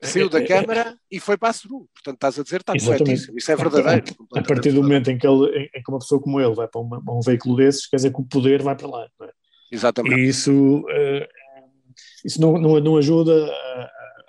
[0.07, 1.87] saiu, da Câmara e foi para a SURU.
[1.93, 3.37] Portanto, estás a dizer, está corretíssimo.
[3.37, 4.03] Isso é verdadeiro.
[4.35, 6.81] A, partir do momento em que, ele, em, que uma pessoa como ele vai para
[6.81, 9.05] uma, um veículo desses, quer dizer que o poder vai para lá.
[9.21, 9.29] É?
[9.71, 10.15] Exatamente.
[10.15, 11.27] E isso, uh,
[12.25, 13.33] isso não, não, não ajuda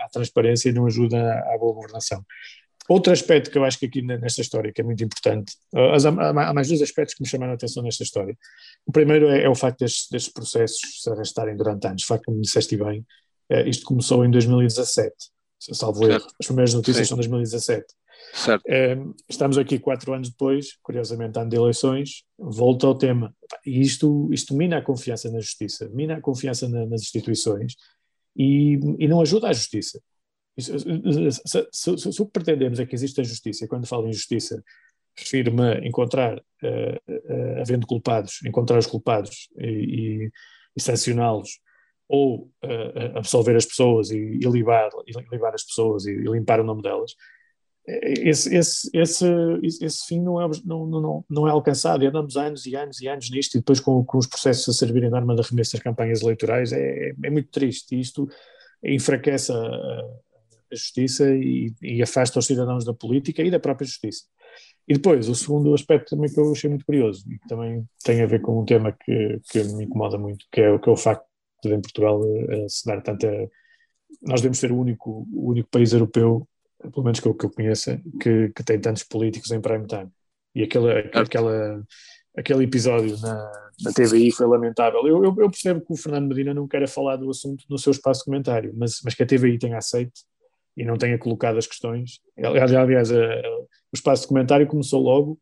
[0.01, 2.25] à transparência e não ajuda à boa governação.
[2.89, 6.69] Outro aspecto que eu acho que aqui nesta história que é muito importante, há mais
[6.69, 8.37] dois aspectos que me chamaram a atenção nesta história.
[8.85, 12.03] O primeiro é, é o facto destes, destes, processos se arrastarem durante anos.
[12.03, 13.05] De facto, como disseste bem,
[13.49, 15.15] eh, isto começou em 2017
[15.73, 16.27] salvo erro.
[16.41, 17.15] As primeiras notícias Sim.
[17.15, 17.85] são de 2017.
[18.33, 18.65] Certo.
[18.67, 18.97] É,
[19.29, 23.35] estamos aqui quatro anos depois, curiosamente, ano de eleições, volta ao tema.
[23.65, 27.75] E isto, isto mina a confiança na justiça, mina a confiança na, nas instituições
[28.37, 30.01] e, e, não ajuda a justiça.
[30.59, 34.63] Se, se, se, se, o que pretendemos é que exista justiça, quando falo em justiça,
[35.17, 40.31] refiro-me encontrar, uh, uh, havendo culpados, encontrar os culpados e, e,
[40.77, 41.61] e sancioná-los
[42.09, 46.61] ou uh, absolver as pessoas e, e, libar, e libar as pessoas e, e, limpar
[46.61, 47.15] o nome delas,
[47.87, 49.27] esse, esse, esse,
[49.63, 53.09] esse fim não é, não, não, não é alcançado e andamos anos e anos e
[53.09, 55.83] anos nisto e depois com, com os processos a servirem de arma de arremesso das
[55.83, 58.27] campanhas eleitorais é, é muito triste isto
[58.83, 64.25] enfraquece a, a justiça e, e, afasta os cidadãos da política e da própria justiça.
[64.87, 68.21] E depois, o segundo aspecto também que eu achei muito curioso e que também tem
[68.21, 70.97] a ver com um tema que, que me incomoda muito, que é, que é o
[70.97, 71.25] facto
[71.73, 72.21] em Portugal
[72.69, 73.29] se dar tanta
[74.23, 76.47] nós devemos ser o único, o único país europeu,
[76.81, 80.09] pelo menos que eu, que eu conheça, que, que tem tantos políticos em prime time.
[80.55, 81.83] E aquela, aquela,
[82.37, 85.07] aquele episódio na, na TVI foi lamentável.
[85.07, 87.91] Eu, eu, eu, percebo que o Fernando Medina não queira falar do assunto no seu
[87.91, 90.21] espaço de comentário, mas, mas que a TVI tenha aceito
[90.77, 92.21] e não tenha colocado as questões.
[92.39, 95.39] Aliás, aliás a, a, o espaço de comentário começou logo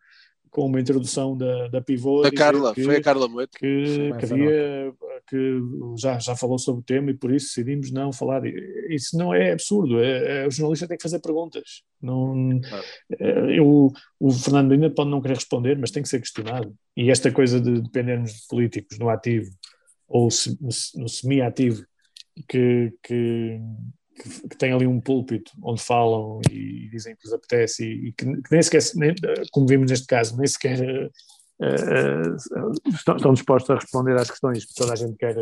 [0.51, 2.23] com uma introdução da, da pivô.
[2.23, 3.59] Da Carla, que, foi a Carla Moeto.
[3.59, 4.95] Que, que, havia,
[5.33, 5.61] que
[5.99, 8.43] já, já falou sobre o tema e por isso decidimos não falar.
[8.91, 11.83] Isso não é absurdo, é, é o jornalista tem que fazer perguntas.
[12.03, 12.85] Não, claro.
[13.19, 13.91] é, eu,
[14.21, 16.75] o Fernando ainda pode não querer responder, mas tem que ser questionado.
[16.95, 19.51] E esta coisa de dependermos de políticos no ativo
[20.07, 21.83] ou se, no, semi-ativo
[22.47, 23.59] que, que
[24.51, 28.27] que, têm ali um púlpito onde falam e, dizem que lhes apetece e, e que,
[28.27, 29.15] que, nem sequer, nem,
[29.51, 31.11] como vimos neste caso, nem sequer uh,
[32.95, 35.35] estão, estão, dispostos a responder às questões que toda a gente quer,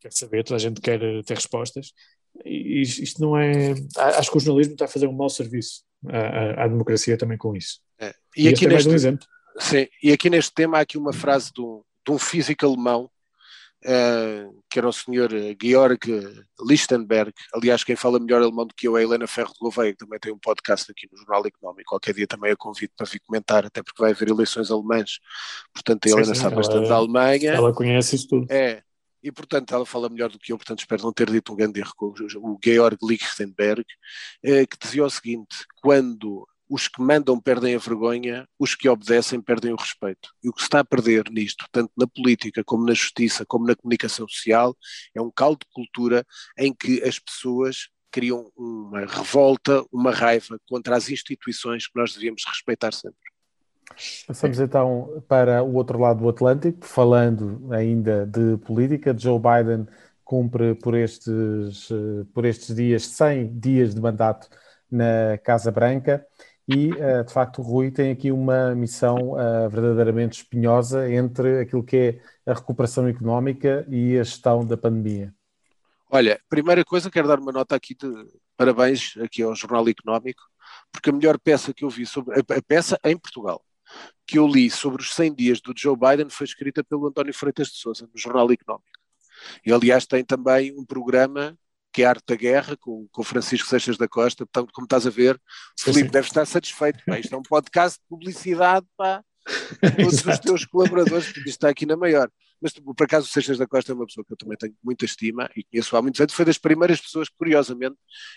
[0.00, 1.92] quer saber, toda a gente quer ter respostas.
[2.44, 3.74] E isto não é.
[3.96, 7.56] Acho que o jornalismo está a fazer um mau serviço à, à democracia também com
[7.56, 7.80] isso.
[7.98, 8.14] É.
[8.36, 9.26] E, e, aqui neste, é um exemplo.
[9.58, 13.10] Sim, e aqui neste tema há aqui uma frase de um, de um físico alemão
[13.82, 16.00] Uh, que era o senhor Georg
[16.60, 17.32] Lichtenberg.
[17.54, 19.98] Aliás, quem fala melhor alemão do que eu é a Helena Ferro de Gouveia, que
[19.98, 21.88] também tem um podcast aqui no Jornal Económico.
[21.88, 25.18] Qualquer dia também a convido para vir comentar, até porque vai haver eleições alemãs.
[25.72, 27.52] Portanto, a sim, Helena sim, sabe bastante da Alemanha.
[27.52, 28.46] Ela conhece isso tudo.
[28.50, 28.82] É.
[29.22, 31.80] E, portanto, ela fala melhor do que eu, portanto, espero não ter dito um grande
[31.80, 33.84] erro com o Georg Lichtenberg,
[34.42, 39.42] eh, que dizia o seguinte: quando os que mandam perdem a vergonha, os que obedecem
[39.42, 40.30] perdem o respeito.
[40.40, 43.66] E o que se está a perder nisto, tanto na política como na justiça, como
[43.66, 44.76] na comunicação social,
[45.12, 46.24] é um caldo de cultura
[46.56, 52.44] em que as pessoas criam uma revolta, uma raiva contra as instituições que nós devíamos
[52.46, 53.18] respeitar sempre.
[54.28, 59.16] Passamos então para o outro lado do Atlântico, falando ainda de política.
[59.16, 59.88] Joe Biden
[60.22, 61.88] cumpre por estes,
[62.32, 64.48] por estes dias 100 dias de mandato
[64.88, 66.24] na Casa Branca
[66.72, 71.82] e, uh, de facto, o Rui tem aqui uma missão uh, verdadeiramente espinhosa entre aquilo
[71.82, 75.34] que é a recuperação económica e a gestão da pandemia.
[76.08, 78.08] Olha, primeira coisa, quero dar uma nota aqui de
[78.56, 80.42] parabéns aqui ao Jornal Económico,
[80.92, 83.62] porque a melhor peça que eu vi sobre a, peça em Portugal
[84.24, 87.68] que eu li sobre os 100 dias do Joe Biden foi escrita pelo António Freitas
[87.68, 88.88] de Souza no Jornal Económico.
[89.66, 91.58] E aliás tem também um programa
[91.92, 94.46] que é a Arte da Guerra, com, com Francisco Seixas da Costa.
[94.46, 97.02] Portanto, como estás a ver, o Filipe deve estar satisfeito.
[97.06, 97.18] Pá.
[97.18, 99.24] Isto é um podcast de publicidade para
[99.96, 102.30] todos os teus colaboradores, porque isto está aqui na maior.
[102.60, 105.04] Mas por acaso o Seixas da Costa é uma pessoa que eu também tenho muita
[105.04, 106.34] estima e conheço há muitos anos.
[106.34, 107.96] Foi das primeiras pessoas, curiosamente,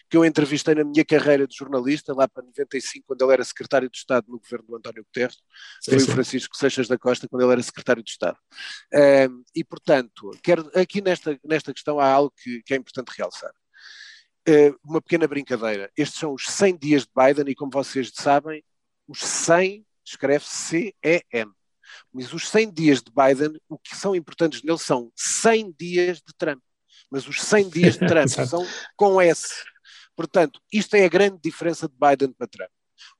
[0.10, 3.90] que eu entrevistei na minha carreira de jornalista, lá para 95, quando ele era secretário
[3.90, 5.38] de Estado no governo do António Guterres.
[5.82, 6.10] Sim, foi sim.
[6.10, 8.38] o Francisco Seixas da Costa, quando ele era secretário de Estado.
[8.94, 13.52] Um, e, portanto, quero, aqui nesta, nesta questão há algo que, que é importante realçar.
[14.84, 15.90] Uma pequena brincadeira.
[15.98, 18.64] Estes são os 100 dias de Biden e, como vocês sabem,
[19.08, 21.52] os 100 escreve C-E-M.
[22.12, 26.34] Mas os 100 dias de Biden, o que são importantes nele são 100 dias de
[26.38, 26.62] Trump.
[27.12, 29.64] Mas os 100 dias de Trump são com S.
[30.16, 32.70] Portanto, isto é a grande diferença de Biden para Trump.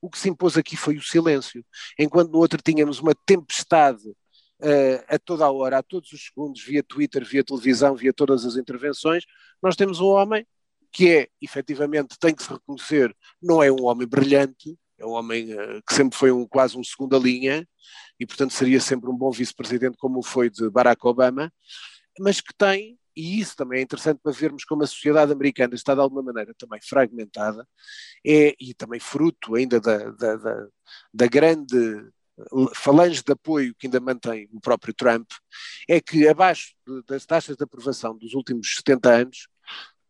[0.00, 1.64] O que se impôs aqui foi o silêncio.
[1.98, 6.62] Enquanto no outro tínhamos uma tempestade uh, a toda a hora, a todos os segundos,
[6.62, 9.24] via Twitter, via televisão, via todas as intervenções,
[9.62, 10.46] nós temos um homem
[10.92, 15.52] que é, efetivamente, tem que se reconhecer, não é um homem brilhante, é um homem
[15.54, 17.66] uh, que sempre foi um, quase um segunda linha
[18.18, 21.52] e, portanto, seria sempre um bom vice-presidente, como foi de Barack Obama,
[22.18, 25.94] mas que tem, e isso também é interessante para vermos como a sociedade americana está
[25.94, 27.66] de alguma maneira também fragmentada,
[28.24, 30.66] é, e também fruto ainda da, da, da,
[31.12, 32.12] da grande
[32.74, 35.28] falange de apoio que ainda mantém o próprio Trump,
[35.88, 36.74] é que abaixo
[37.06, 39.48] das taxas de aprovação dos últimos 70 anos,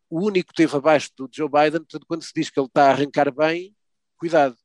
[0.08, 2.86] o único que esteve abaixo do Joe Biden, portanto, quando se diz que ele está
[2.86, 3.74] a arrancar bem,
[4.16, 4.56] cuidado,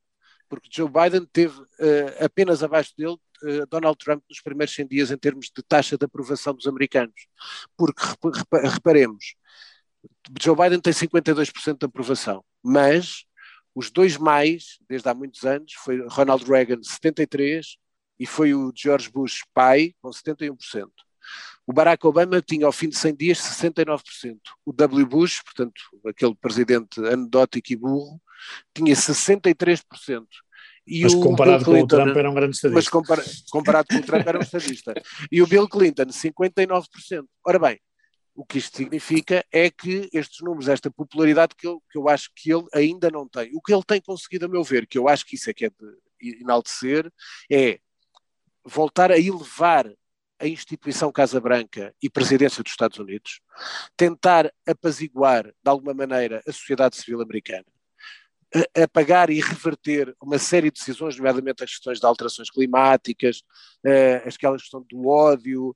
[0.50, 5.12] porque Joe Biden teve uh, apenas abaixo dele uh, Donald Trump nos primeiros 100 dias
[5.12, 7.28] em termos de taxa de aprovação dos americanos.
[7.78, 8.02] Porque,
[8.64, 9.36] reparemos,
[10.42, 13.26] Joe Biden tem 52% de aprovação, mas
[13.76, 17.78] os dois mais, desde há muitos anos, foi Ronald Reagan, 73%,
[18.20, 20.90] e foi o George Bush pai, com 71%.
[21.70, 24.40] O Barack Obama tinha ao fim de 100 dias 69%.
[24.66, 25.06] O W.
[25.06, 28.20] Bush, portanto, aquele presidente anedótico e burro,
[28.74, 30.26] tinha 63%.
[30.88, 32.76] E mas comparado Clinton, com o Trump era um grande estadista.
[32.76, 34.96] Mas compara, comparado com o Trump era um estadista.
[35.32, 37.28] E o Bill Clinton, 59%.
[37.46, 37.80] Ora bem,
[38.34, 42.32] o que isto significa é que estes números, esta popularidade que eu, que eu acho
[42.36, 45.08] que ele ainda não tem, o que ele tem conseguido, a meu ver, que eu
[45.08, 47.12] acho que isso é que é de enaltecer,
[47.52, 47.80] é
[48.66, 49.86] voltar a elevar
[50.40, 53.42] a instituição Casa Branca e presidência dos Estados Unidos,
[53.98, 57.66] tentar apaziguar de alguma maneira a sociedade civil americana,
[58.76, 63.42] apagar e reverter uma série de decisões, nomeadamente as questões de alterações climáticas,
[63.86, 65.76] uh, aquela questão do ódio,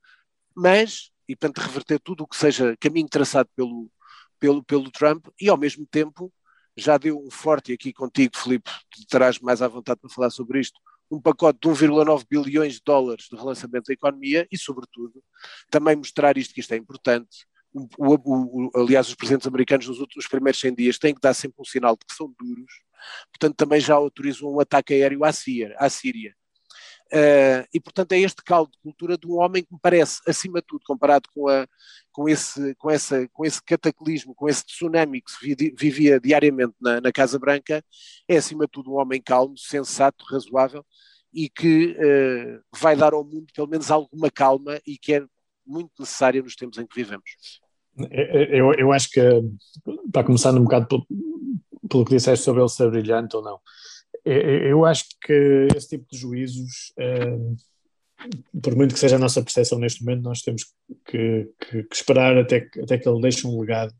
[0.55, 3.91] mas, e portanto reverter tudo o que seja caminho traçado pelo,
[4.39, 6.33] pelo, pelo Trump, e ao mesmo tempo
[6.75, 8.71] já deu um forte, e aqui contigo, Filipe,
[9.07, 10.79] terás mais à vontade para falar sobre isto,
[11.13, 15.23] um pacote de 1,9 bilhões de dólares de relançamento da economia e, sobretudo,
[15.69, 17.45] também mostrar isto que isto é importante.
[17.71, 21.33] O, o, o, aliás, os presidentes americanos nos últimos primeiros 100 dias têm que dar
[21.33, 22.71] sempre um sinal de que são duros,
[23.31, 25.75] portanto, também já autorizam um ataque aéreo à Síria.
[25.77, 26.35] À Síria.
[27.13, 30.59] Uh, e, portanto, é este caldo de cultura de um homem que me parece, acima
[30.61, 31.67] de tudo, comparado com, a,
[32.11, 36.99] com, esse, com, essa, com esse cataclismo, com esse tsunami que se vivia diariamente na,
[36.99, 37.83] na Casa Branca,
[38.27, 40.83] é, acima de tudo, um homem calmo, sensato, razoável
[41.31, 45.25] e que uh, vai dar ao mundo pelo menos alguma calma e que é
[45.65, 47.61] muito necessária nos tempos em que vivemos.
[48.49, 49.21] Eu, eu acho que,
[50.11, 51.07] para começar um bocado pelo,
[51.87, 53.59] pelo que disseste sobre ele ser brilhante ou não,
[54.25, 57.37] eu acho que esse tipo de juízos, eh,
[58.61, 60.63] por muito que seja a nossa percepção neste momento, nós temos
[61.05, 63.93] que, que, que esperar até que, até que ele deixe um legado.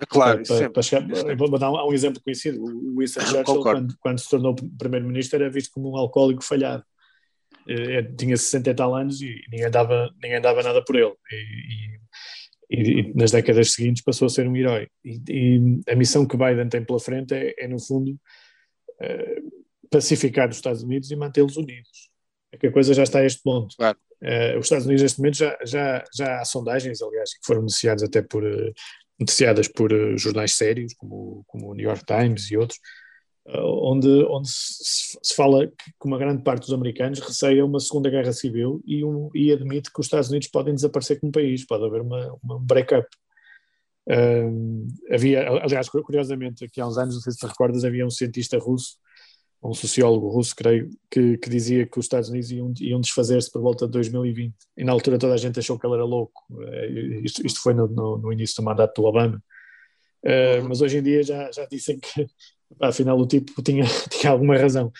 [0.00, 2.62] É claro, para, para, chegar, vou dar um, um, exemplo conhecido.
[2.62, 6.84] O Winston Churchill, quando, quando, se tornou primeiro-ministro, era visto como um alcoólico falhado.
[7.68, 11.14] Eh, tinha 60 e tal anos e ninguém dava, ninguém dava nada por ele.
[11.30, 11.98] E,
[12.70, 14.88] e, e, nas décadas seguintes passou a ser um herói.
[15.04, 18.12] E, e a missão que Biden tem pela frente é, é no fundo,
[19.02, 19.47] uh,
[19.90, 22.08] pacificar os Estados Unidos e mantê-los unidos.
[22.52, 23.76] É que a coisa já está a este ponto.
[23.76, 23.98] Claro.
[24.22, 28.02] Uh, os Estados Unidos, neste momento, já, já, já há sondagens, aliás, que foram noticiadas
[28.02, 28.72] até por, uh,
[29.18, 32.78] noticiadas por uh, jornais sérios, como, como o New York Times e outros,
[33.50, 38.30] onde, onde se, se, fala que uma grande parte dos americanos receia uma segunda guerra
[38.30, 42.02] civil e, um, e admite que os Estados Unidos podem desaparecer como país, pode haver
[42.02, 43.08] uma, uma break-up.
[45.10, 48.58] havia, aliás, curiosamente, aqui há uns anos, não sei se te recordas, havia um cientista
[48.58, 48.98] russo
[49.62, 53.60] um sociólogo russo, creio, que, que dizia que os Estados Unidos iam, iam desfazer-se por
[53.60, 54.54] volta de 2020.
[54.76, 56.44] E na altura toda a gente achou que ele era louco.
[56.50, 59.42] Uh, isto, isto, foi no, no, no, início do mandato do Obama.
[60.24, 62.26] Uh, mas hoje em dia já, já dizem que,
[62.80, 64.92] afinal, o tipo tinha, tinha alguma razão.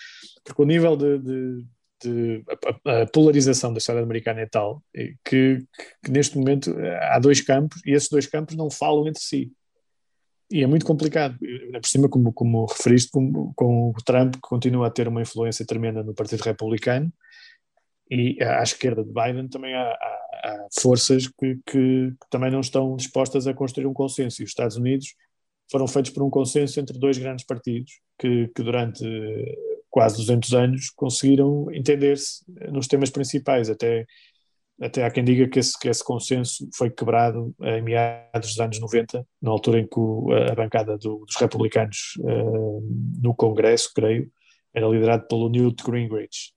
[0.43, 1.19] Porque o nível de.
[1.19, 1.65] de,
[2.03, 2.43] de
[2.85, 5.67] a, a, polarização da história americana é tal que, que,
[6.03, 6.75] que neste momento
[7.11, 9.51] há dois campos e esses dois campos não falam entre si
[10.51, 14.87] e é muito complicado, por cima, como, como referiste, com, com o Trump, que continua
[14.87, 17.11] a ter uma influência tremenda no Partido Republicano,
[18.09, 22.95] e à esquerda de Biden também há, há, há forças que, que, também não estão
[22.95, 24.41] dispostas a construir um consenso.
[24.41, 25.13] E os Estados Unidos
[25.71, 29.05] foram feitos por um consenso entre dois grandes partidos que, que durante
[29.91, 34.07] quase 200 anos conseguiram entender-se nos temas principais, até
[34.81, 38.79] até há quem diga que esse, que esse consenso foi quebrado em meados dos anos
[38.79, 42.81] 90, na altura em que o, a bancada do, dos republicanos uh,
[43.21, 44.31] no Congresso, creio,
[44.73, 46.53] era liderado pelo Newt Gingrich,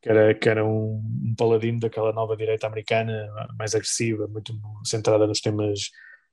[0.00, 3.28] que era, que era um, um, paladino daquela nova direita americana
[3.58, 5.90] mais agressiva, muito centrada nos temas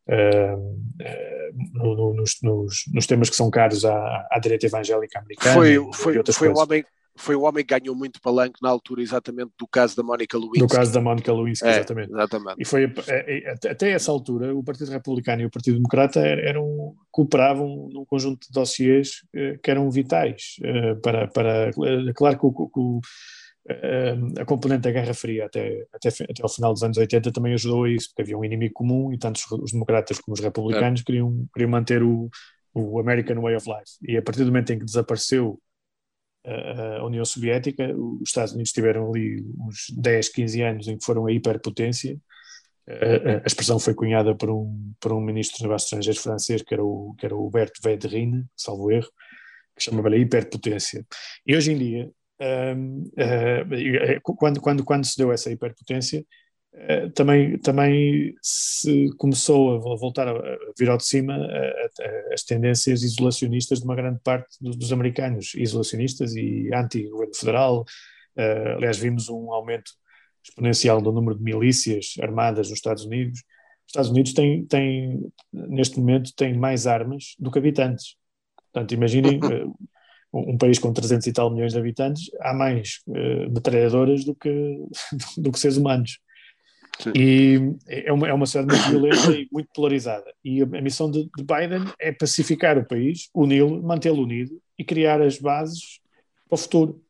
[0.08, 5.20] uh, uh, no, no, nos, nos, nos, temas que são caros à, à direita evangélica
[5.20, 5.56] americana.
[5.56, 6.86] Foi, foi, foi o homem
[7.18, 10.60] foi o homem que ganhou muito palanque na altura exatamente do caso da Mónica Lewinsky.
[10.60, 12.12] Do caso da Mónica Lewinsky, é, exatamente.
[12.12, 12.56] exatamente.
[12.60, 16.96] E foi é, é, até essa altura o Partido Republicano e o Partido Democrata eram,
[17.12, 21.72] cooperavam num conjunto de dossiês eh, que eram vitais eh, para, para
[22.14, 23.02] claro que o, o
[23.70, 27.54] eh, a componente da Guerra Fria até, até, até ao final dos anos 80 também
[27.54, 31.02] ajudou a isso, porque havia um inimigo comum e tanto os democratas como os republicanos
[31.02, 31.04] é.
[31.04, 32.30] queriam, queriam manter o,
[32.74, 33.92] o American Way of Life.
[34.02, 35.60] E a partir do momento em que desapareceu
[37.00, 41.26] a União Soviética, os Estados Unidos tiveram ali uns 10, 15 anos em que foram
[41.26, 42.18] a hiperpotência.
[42.88, 46.84] A, expressão foi cunhada por um, por um ministro dos negócios estrangeiros francês, que era
[46.84, 49.10] o, que era o Hubert Védrine, salvo erro,
[49.76, 51.06] que chamava-lhe hiperpotência.
[51.46, 56.26] E hoje em dia, um, uh, quando, quando, quando se deu essa hiperpotência,
[56.80, 61.36] eh, também, também se começou a voltar a vir ao de cima
[62.32, 67.86] as tendências isolacionistas de uma grande parte dos, dos americanos, isolacionistas e anti-governo federal.
[68.38, 69.92] Uh, aliás, vimos um aumento
[70.44, 73.40] exponencial do número de milícias armadas nos Estados Unidos.
[73.40, 78.16] Os Estados Unidos têm, têm neste momento, têm mais armas do que habitantes.
[78.72, 79.76] Portanto, imaginem, uh,
[80.32, 83.00] um país com 300 e tal milhões de habitantes, há mais
[83.50, 84.78] metralhadoras do que,
[85.38, 86.20] do que seres humanos.
[87.16, 90.34] E é uma, é uma sociedade muito violenta e muito polarizada.
[90.44, 94.84] E a, a missão de, de, Biden é pacificar o país, uni-lo, mantê-lo unido e
[94.84, 96.00] criar as bases
[96.50, 97.02] para o futuro.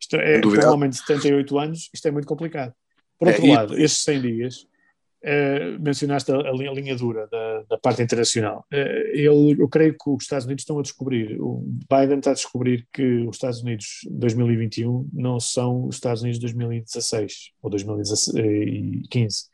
[0.00, 2.72] Isto é, para um homem de 78 anos, isto é muito complicado.
[3.18, 3.82] Por outro é, lado, e...
[3.82, 4.66] estes 100 dias,
[5.24, 8.64] uh, mencionaste a, a, linha dura da, da parte internacional.
[8.72, 8.76] Uh,
[9.12, 12.86] ele, eu creio que os Estados Unidos estão a descobrir, o Biden está a descobrir
[12.92, 19.50] que os Estados Unidos de 2021 não são os Estados Unidos de 2016 ou 2015.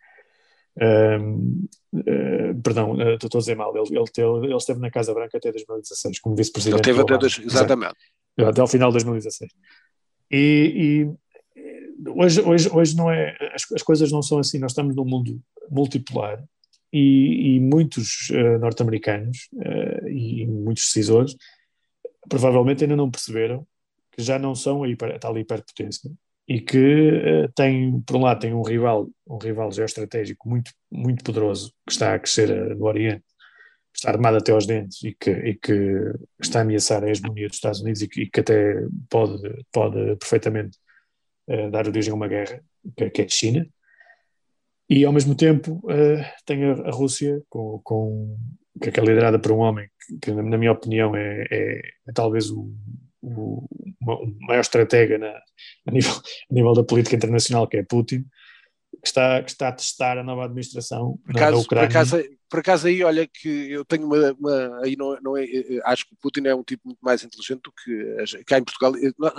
[0.79, 5.15] Um, uh, perdão, uh, estou a dizer mal, ele, ele, teve, ele, esteve na Casa
[5.15, 6.77] Branca até 2016 como vice-presidente.
[6.77, 7.95] Ele teve até, dois, exatamente.
[8.39, 9.51] Até ao final de 2016.
[10.31, 11.17] E, e
[12.09, 15.41] hoje, hoje, hoje não é, as, as, coisas não são assim, nós estamos num mundo
[15.71, 16.43] multipolar
[16.93, 19.49] e, e muitos uh, norte-americanos
[20.09, 21.37] e muitos decisores
[22.29, 23.67] provavelmente ainda não perceberam
[24.13, 26.11] que já não são a, hiper, a tal hiperpotência
[26.49, 31.25] e que uh, tem, por um lado, tem um rival, um rival geoestratégico muito, muito
[31.25, 33.25] poderoso que está a crescer uh, no Oriente,
[33.93, 37.57] está armado até aos dentes e que, e que está a ameaçar a hegemonia dos
[37.57, 38.75] Estados Unidos e que, e que até
[39.09, 40.79] pode, pode perfeitamente
[41.49, 42.63] uh, dar origem a uma guerra,
[42.97, 43.67] que, é a China.
[44.89, 45.83] E ao mesmo tempo
[46.45, 48.37] tem a, Rússia, com, com,
[48.81, 52.51] que é liderada por um homem que, que na minha opinião, é, é, é talvez
[52.51, 52.71] o
[53.27, 53.67] o,
[54.07, 55.29] o maior estratega na,
[55.87, 58.25] a, nível, a nível da política internacional, que é Putin,
[59.03, 61.89] que está, que está a testar a nova administração por acaso, na, Ucrânia.
[61.89, 65.45] Por acaso, por acaso aí, olha que eu tenho uma, uma aí não, não é,
[65.85, 68.93] acho que o Putin é um tipo muito mais inteligente do que cá em Portugal,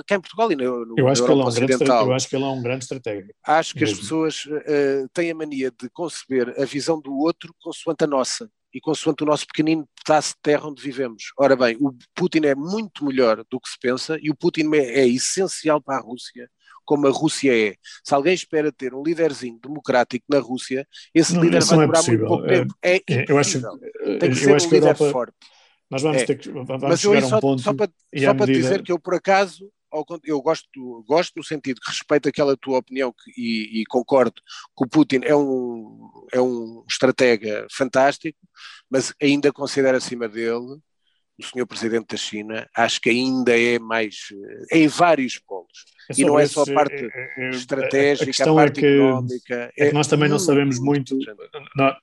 [0.06, 2.30] cá em Portugal e no, no eu acho que ele é um grande Eu acho
[2.30, 3.34] que ele é um grande estratega.
[3.46, 3.96] Acho que mesmo.
[3.96, 8.50] as pessoas uh, têm a mania de conceber a visão do outro consoante a nossa
[8.74, 11.32] e consoante o nosso pequenino pedaço de terra onde vivemos.
[11.38, 15.02] Ora bem, o Putin é muito melhor do que se pensa e o Putin é,
[15.02, 16.50] é essencial para a Rússia
[16.88, 17.76] como a Rússia é.
[18.04, 22.00] Se alguém espera ter um líderzinho democrático na Rússia, esse não, líder vai é demorar
[22.00, 22.74] é muito pouco tempo.
[22.82, 23.62] É, é eu acho,
[24.20, 25.36] Tem que ser um líder Europa, forte.
[25.92, 26.26] Nós vamos é.
[26.26, 27.62] ter que vamos Mas chegar a um ponto.
[27.62, 28.64] Só para, só para medida...
[28.64, 29.70] dizer que eu, por acaso,
[30.24, 34.42] eu gosto, gosto no sentido que respeito aquela tua opinião que, e, e, concordo
[34.78, 38.40] que o Putin é um, é um estratega fantástico,
[38.90, 40.80] mas ainda considero acima dele
[41.40, 44.16] o senhor presidente da China, acho que ainda é mais,
[44.72, 45.86] é em vários polos.
[46.10, 48.82] É e não é só a parte é, é, estratégica, a, a, a parte é
[48.82, 49.74] que, económica.
[49.78, 51.18] É que nós também não sabemos muito,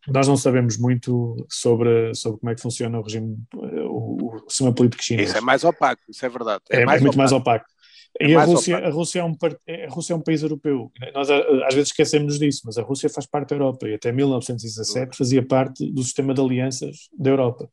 [0.07, 4.72] nós não sabemos muito sobre, sobre como é que funciona o regime, o, o sistema
[4.72, 5.30] político chinês.
[5.30, 6.62] Isso é mais opaco, isso é verdade.
[6.70, 7.18] É, é mais muito opaco.
[7.18, 7.74] mais opaco.
[8.20, 10.93] É e a Rússia, a, Rússia é um, a Rússia é um país europeu.
[11.12, 15.16] Nós às vezes esquecemos disso, mas a Rússia faz parte da Europa e até 1917
[15.16, 17.68] fazia parte do sistema de alianças da Europa.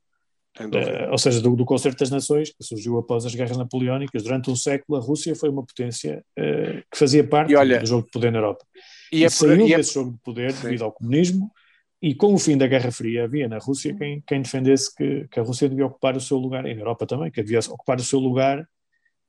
[0.60, 4.24] Uh, ou seja, do, do, Concerto das Nações, que surgiu após as guerras napoleónicas.
[4.24, 8.06] Durante um século, a Rússia foi uma potência uh, que fazia parte olha, do jogo
[8.06, 8.66] de poder na Europa.
[9.12, 10.64] E, e é saiu e é desse jogo de poder sim.
[10.64, 11.49] devido ao comunismo,
[12.02, 15.39] e com o fim da Guerra Fria havia na Rússia quem, quem defendesse que, que,
[15.39, 18.04] a Rússia devia ocupar o seu lugar, e na Europa também, que devia ocupar o
[18.04, 18.68] seu lugar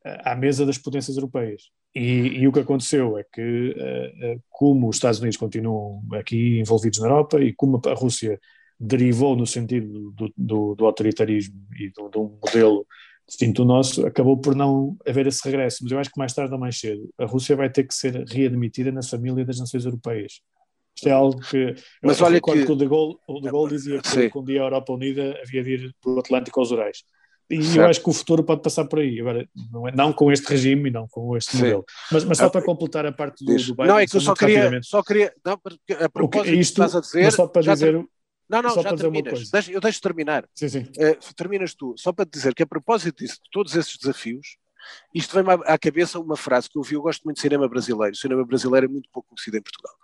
[0.05, 1.71] à mesa das potências europeias.
[1.95, 6.99] E, e, o que aconteceu é que, uh, como os Estados Unidos continuam aqui envolvidos
[6.99, 8.41] na Europa e como a Rússia
[8.83, 12.85] derivou no sentido do, do, do autoritarismo e de um modelo
[13.27, 15.79] distinto do nosso, acabou por não haver esse regresso.
[15.83, 18.25] Mas eu acho que mais tarde ou mais cedo a Rússia vai ter que ser
[18.27, 20.41] readmitida na família das nações europeias.
[20.97, 21.75] Isto é algo que.
[22.03, 22.65] Mas olha que...
[22.67, 25.41] que o De Gaulle, o de Gaulle dizia que, que um dia a Europa Unida
[25.43, 26.99] havia de ir para o Atlântico aos Urais.
[27.49, 27.81] E certo.
[27.81, 29.21] eu acho que o futuro pode passar por aí.
[29.21, 31.59] Agora, não, é, não com este regime e não com este Sim.
[31.59, 31.85] modelo.
[32.11, 34.35] Mas, mas só para completar a parte do, do Biden, Não, é que eu só
[34.35, 35.33] queria, só queria.
[35.45, 37.25] Não, a propósito que, isto, estás a dizer.
[37.25, 38.05] Mas só para dizer.
[38.53, 39.51] Não, não, já terminas.
[39.51, 40.47] Deixa, eu deixo terminar.
[40.55, 40.81] Sim, sim.
[40.81, 41.95] Uh, terminas tu.
[41.97, 44.59] Só para dizer que a propósito disso, de todos esses desafios,
[45.15, 48.15] isto vem-me à cabeça uma frase que eu vi, eu gosto muito de cinema brasileiro,
[48.15, 49.95] o cinema brasileiro é muito pouco conhecido em Portugal.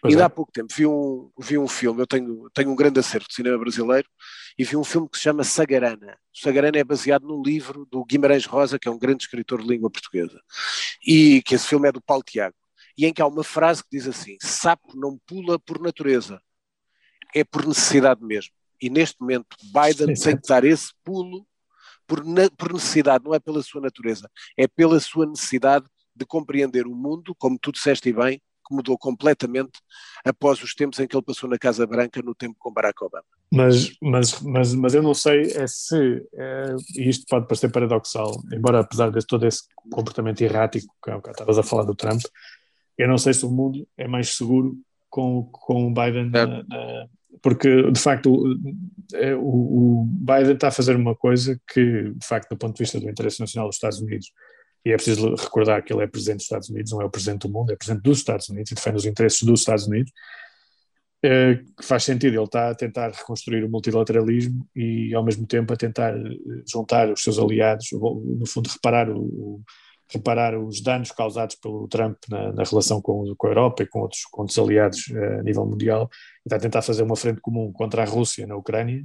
[0.00, 0.22] Pois e é.
[0.22, 3.34] há pouco tempo vi um, vi um filme, eu tenho, tenho um grande acervo de
[3.34, 4.08] cinema brasileiro,
[4.58, 6.16] e vi um filme que se chama Sagarana.
[6.34, 9.68] O Sagarana é baseado num livro do Guimarães Rosa, que é um grande escritor de
[9.68, 10.40] língua portuguesa,
[11.04, 12.56] e que esse filme é do Paulo Tiago,
[12.96, 16.40] e em que há uma frase que diz assim, sapo não pula por natureza,
[17.34, 18.52] é por necessidade mesmo.
[18.80, 21.46] E neste momento Biden Sim, tem que dar esse pulo
[22.06, 22.22] por,
[22.56, 27.34] por necessidade, não é pela sua natureza, é pela sua necessidade de compreender o mundo,
[27.36, 29.80] como tu disseste bem, que mudou completamente
[30.24, 33.24] após os tempos em que ele passou na Casa Branca no tempo com Barack Obama.
[33.50, 38.30] Mas, mas, mas, mas eu não sei é se, é, e isto pode parecer paradoxal,
[38.52, 42.20] embora apesar de todo esse comportamento errático, que é estavas a falar do Trump,
[42.98, 44.76] eu não sei se o mundo é mais seguro
[45.08, 47.08] com, com o Biden na, na,
[47.42, 48.44] porque de facto
[49.14, 53.00] é, o, Biden está a fazer uma coisa que, de facto, do ponto de vista
[53.00, 54.32] do interesse nacional dos Estados Unidos,
[54.84, 57.46] e é preciso recordar que ele é presidente dos Estados Unidos, não é o presidente
[57.46, 60.12] do mundo, é presidente dos Estados Unidos e defende os interesses dos Estados Unidos,
[61.22, 65.72] é, que faz sentido, ele está a tentar reconstruir o multilateralismo e ao mesmo tempo
[65.72, 66.14] a tentar
[66.70, 69.60] juntar os seus aliados, no fundo reparar o,
[70.10, 74.00] reparar os danos causados pelo Trump na, na relação com, com, a Europa e com
[74.00, 76.08] outros, com outros aliados uh, a nível mundial,
[76.44, 79.04] está a tentar fazer uma frente comum contra a Rússia na Ucrânia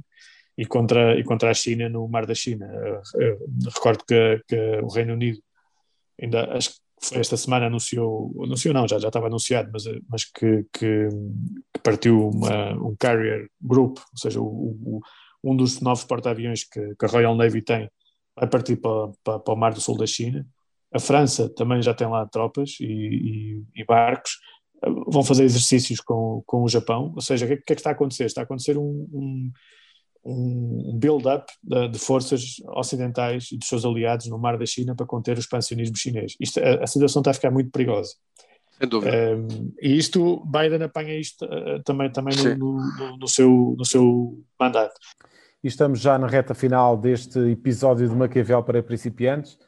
[0.56, 2.66] e contra, e contra a China no Mar da China.
[2.66, 5.38] Uh, recordo que, que, o Reino Unido,
[6.20, 10.24] ainda acho que foi esta semana, anunciou, anunciou não, já, já estava anunciado, mas, mas
[10.24, 11.08] que, que,
[11.72, 15.00] que partiu uma, um carrier group, ou seja, o, o,
[15.42, 17.90] um dos novos porta-aviões que, que a Royal Navy tem,
[18.34, 20.46] vai partir para, para, para o Mar do Sul da China
[20.94, 24.38] a França também já tem lá tropas e, e, e barcos.
[25.08, 27.12] Vão fazer exercícios com, com o Japão.
[27.16, 28.26] Ou seja, o que, é que, é que está a acontecer?
[28.26, 29.52] Está a acontecer um, um,
[30.24, 35.04] um build-up de, de, forças ocidentais e dos seus aliados no Mar da China para
[35.04, 36.36] conter o expansionismo chinês.
[36.38, 38.14] Isto, a, a situação está a ficar muito perigosa.
[38.78, 39.36] Sem dúvida.
[39.36, 44.40] Um, e isto, Biden apanha isto uh, também, também no, no, no, seu, no seu
[44.60, 44.94] mandato.
[45.62, 49.58] E estamos já na reta final deste episódio de Maquiavel para principiantes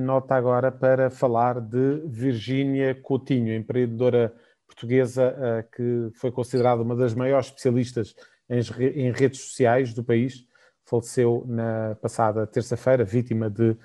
[0.00, 4.34] nota agora para falar de Virgínia Coutinho, empreendedora
[4.66, 8.14] portuguesa eh, que foi considerada uma das maiores especialistas
[8.48, 10.46] em redes sociais do país.
[10.84, 13.76] Faleceu na passada terça-feira, vítima de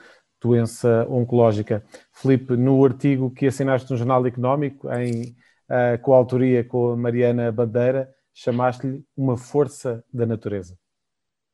[0.41, 1.84] doença oncológica.
[2.11, 5.36] Felipe, no artigo que assinaste no Jornal Económico, em
[5.69, 10.78] uh, coautoria com a Mariana Bandeira, chamaste-lhe uma força da natureza.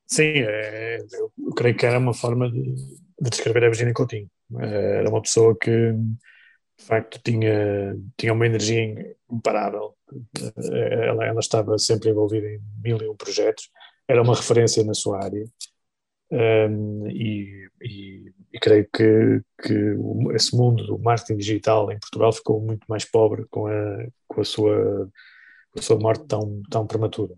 [0.06, 2.76] Sim, é, eu creio que era uma forma de,
[3.20, 4.30] de descrever a Virginia Coutinho.
[4.60, 9.96] Era uma pessoa que, de facto, tinha, tinha uma energia imparável.
[10.56, 13.70] Ela, ela estava sempre envolvida em mil e um projetos,
[14.08, 15.46] era uma referência na sua área.
[16.32, 19.74] Um, e, e, e, creio que, que
[20.34, 24.44] esse mundo do marketing digital em Portugal ficou muito mais pobre com a, com a,
[24.44, 25.12] sua,
[25.72, 27.36] com a sua morte tão, tão prematura.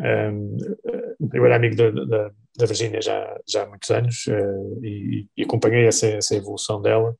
[0.00, 0.56] Ehm,
[1.32, 5.42] eu era amigo da, da, da Virgínia já, já há muitos anos uh, e, e,
[5.42, 7.16] acompanhei essa, essa evolução dela,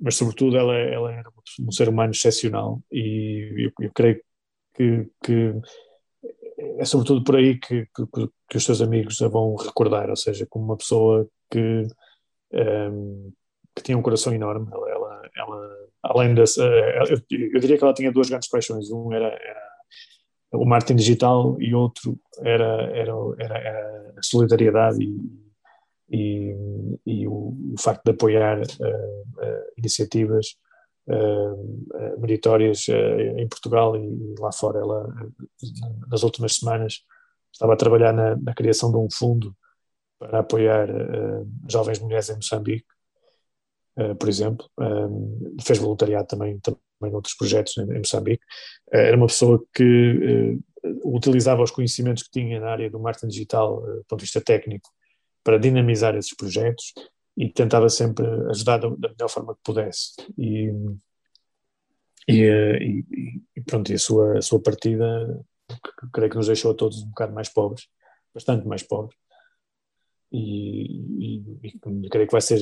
[0.00, 1.28] mas sobretudo ela, ela era
[1.60, 4.20] um ser humano excepcional e eu, eu creio
[4.74, 5.54] que, que,
[6.78, 10.46] é sobretudo por aí que, que, que, os seus amigos a vão recordar, ou seja,
[10.48, 11.86] como uma pessoa que,
[13.74, 17.94] que tinha um coração enorme, ela, ela, ela além dessa, eu, eu, diria que ela
[17.94, 19.71] tinha duas grandes paixões, um era, era
[20.52, 25.16] o marketing digital e outro era, era, era, a solidariedade e,
[26.10, 26.54] e,
[27.06, 30.56] e o, o, facto de apoiar uh, uh, iniciativas
[31.08, 34.80] uh, meritórias em Portugal e lá fora.
[34.80, 35.08] Ela,
[36.10, 37.00] nas últimas semanas,
[37.50, 39.56] estava a trabalhar na, na criação de um fundo
[40.18, 40.88] para apoiar
[41.68, 42.86] jovens mulheres em Moçambique,
[44.18, 44.68] por exemplo.
[45.62, 48.44] fez voluntariado também, também noutros projetos em, Moçambique,
[48.92, 50.58] eh, era uma pessoa que
[51.04, 54.88] utilizava os conhecimentos que tinha na área do marketing digital, do ponto de vista técnico,
[55.44, 56.92] para dinamizar esses projetos
[57.36, 60.14] e tentava sempre ajudar da, melhor forma que pudesse.
[60.38, 60.70] E,
[62.28, 63.04] e,
[63.56, 65.44] e, pronto, e a sua, a sua partida
[66.12, 67.86] creio que nos deixou a todos um bocado mais pobres,
[68.34, 69.16] bastante mais pobres
[70.32, 72.60] e, e, e, creio que vai ser,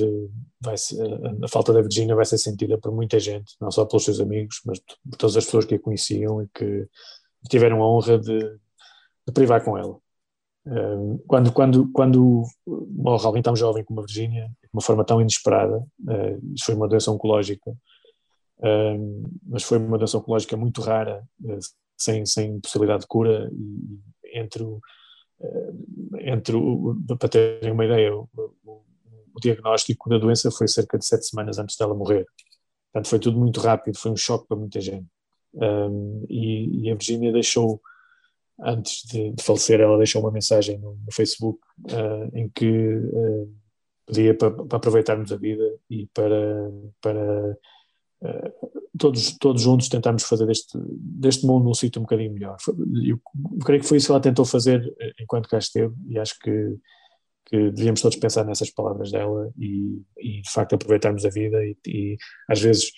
[0.60, 1.00] vai ser,
[1.42, 4.60] a falta da Virginia vai ser sentida por muita gente, não só pelos seus amigos,
[4.66, 6.88] mas por todas as pessoas que a conheciam e que
[7.48, 9.96] tiveram a honra de, de privar com ela.
[11.26, 15.84] Quando, quando, quando morre alguém tão jovem como a Virginia, de uma forma tão inesperada,
[16.08, 17.72] eh, isso foi uma doença oncológica,
[19.46, 21.58] mas foi uma doença oncológica muito rara, eh,
[21.96, 24.80] sem, sem possibilidade de cura, e entre o
[25.40, 25.72] eh,
[26.20, 28.82] entre o, para terem uma ideia, o, o,
[29.34, 32.26] o, diagnóstico da doença foi cerca de sete semanas antes dela morrer.
[32.92, 35.06] Portanto, foi tudo muito rápido, foi um choque para muita gente.
[35.54, 37.80] Um, e, e, a Virginia deixou,
[38.60, 41.58] antes de, de, falecer, ela deixou uma mensagem no, no Facebook
[41.90, 43.54] uh, em que uh,
[44.06, 47.56] pedia para, para, aproveitarmos a vida e para, para
[49.00, 52.56] todos, todos juntos tentarmos fazer deste, deste mundo um sítio um bocadinho melhor.
[53.04, 53.18] Eu,
[53.64, 56.76] creio que foi isso que ela tentou fazer eh, enquanto cá esteve e acho que,
[57.46, 61.76] que devíamos todos pensar nessas palavras dela e, e de facto aproveitarmos a vida e,
[61.86, 62.16] e
[62.48, 62.92] às vezes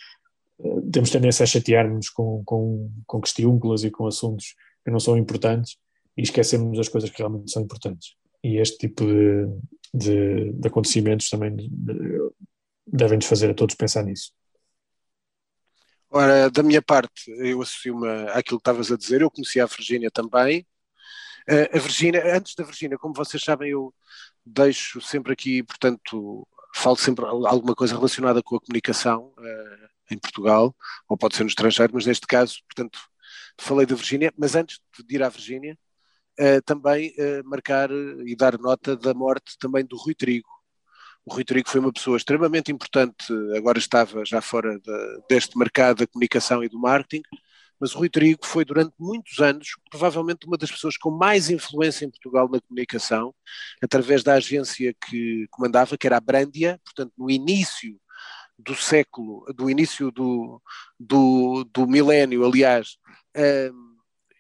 [0.61, 5.16] eh, temos tendência a chatear-nos com, com, com questiúnculas e com assuntos que não são
[5.16, 5.77] importantes
[6.16, 8.16] e esquecemos as coisas que realmente são importantes.
[8.43, 9.47] E este tipo de,
[9.95, 11.57] de, de acontecimentos também
[12.85, 14.33] devem-nos fazer a todos pensar nisso.
[16.15, 20.11] Ora, da minha parte, eu associo-me àquilo que estavas a dizer, eu conheci a Virgínia
[20.11, 20.67] também.
[21.49, 23.95] Uh, a Virgínia, antes da Virgínia, como vocês sabem, eu
[24.45, 30.77] deixo sempre aqui, portanto, falo sempre alguma coisa relacionada com a comunicação uh, em Portugal,
[31.09, 33.01] ou pode ser no estrangeiro, mas neste caso, portanto,
[33.59, 35.79] falei da Virgínia, mas antes de ir à Virgínia,
[36.39, 37.15] uh, também
[37.47, 40.62] marcar e dar nota da morte também do Rui Trigo.
[41.25, 45.99] O Rui Trigo foi uma pessoa extremamente importante, agora estava já fora de, deste mercado
[45.99, 47.23] da comunicação e do marketing,
[47.79, 52.05] mas o Rui Trigo foi durante muitos anos provavelmente uma das pessoas com mais influência
[52.05, 53.35] em Portugal na comunicação,
[53.83, 58.01] através da agência que comandava, que era a Brandia, portanto no início
[58.59, 60.61] do século, do início do,
[60.99, 62.97] do, do milénio, aliás,
[63.37, 63.91] um,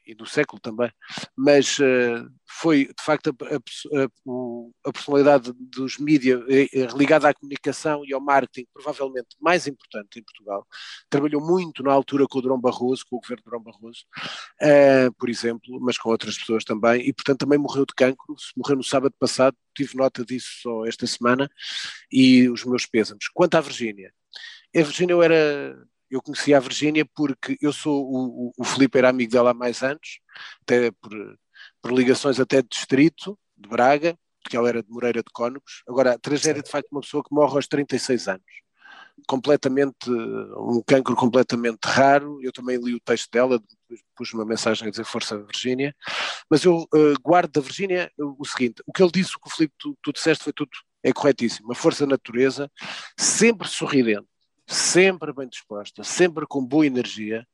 [0.06, 0.90] e do século também,
[1.36, 7.34] mas uh, foi de facto a, a, a personalidade dos mídias eh, eh, ligada à
[7.34, 10.66] comunicação e ao marketing provavelmente mais importante em Portugal.
[11.08, 14.04] Trabalhou muito na altura com o Durão Barroso, com o governo Durão Barroso,
[14.60, 18.76] uh, por exemplo, mas com outras pessoas também, e portanto também morreu de cancro, morreu
[18.76, 21.48] no sábado passado, tive nota disso só esta semana,
[22.10, 23.28] e os meus pêsames.
[23.32, 24.12] Quanto à Virgínia,
[24.74, 25.76] a Virgínia eu era
[26.12, 29.82] eu conheci a Virgínia porque eu sou, o, o Filipe era amigo dela há mais
[29.82, 30.20] anos,
[30.60, 31.10] até por,
[31.80, 35.82] por ligações até de distrito, de Braga, porque ela era de Moreira de Cónegos.
[35.88, 38.44] Agora, a tragédia de facto uma pessoa que morre aos 36 anos,
[39.26, 43.58] completamente, um cancro completamente raro, eu também li o texto dela,
[44.14, 45.94] pus uma mensagem a dizer Força Virgínia,
[46.50, 49.54] mas eu uh, guardo da Virgínia o seguinte, o que ele disse, o que o
[49.54, 50.70] Filipe tu, tu disseste foi tudo,
[51.02, 52.70] é corretíssimo, uma força natureza,
[53.18, 54.26] sempre sorridente,
[54.66, 57.46] sempre bem disposta, sempre com boa energia,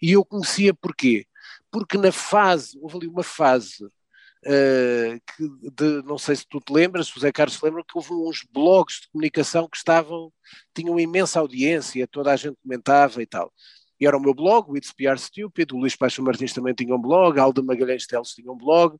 [0.00, 1.26] e eu conhecia porquê?
[1.70, 6.72] Porque na fase, houve ali uma fase uh, que de, não sei se tu te
[6.72, 10.32] lembras, se o Zé Carlos se lembra, que houve uns blogs de comunicação que estavam,
[10.74, 13.52] tinham imensa audiência, toda a gente comentava e tal.
[14.00, 16.94] E era o meu blog, o It's PR Stupid, o Luís Paixão Martins também tinha
[16.94, 18.96] um blog, a Alda Magalhães Teles tinha um blog,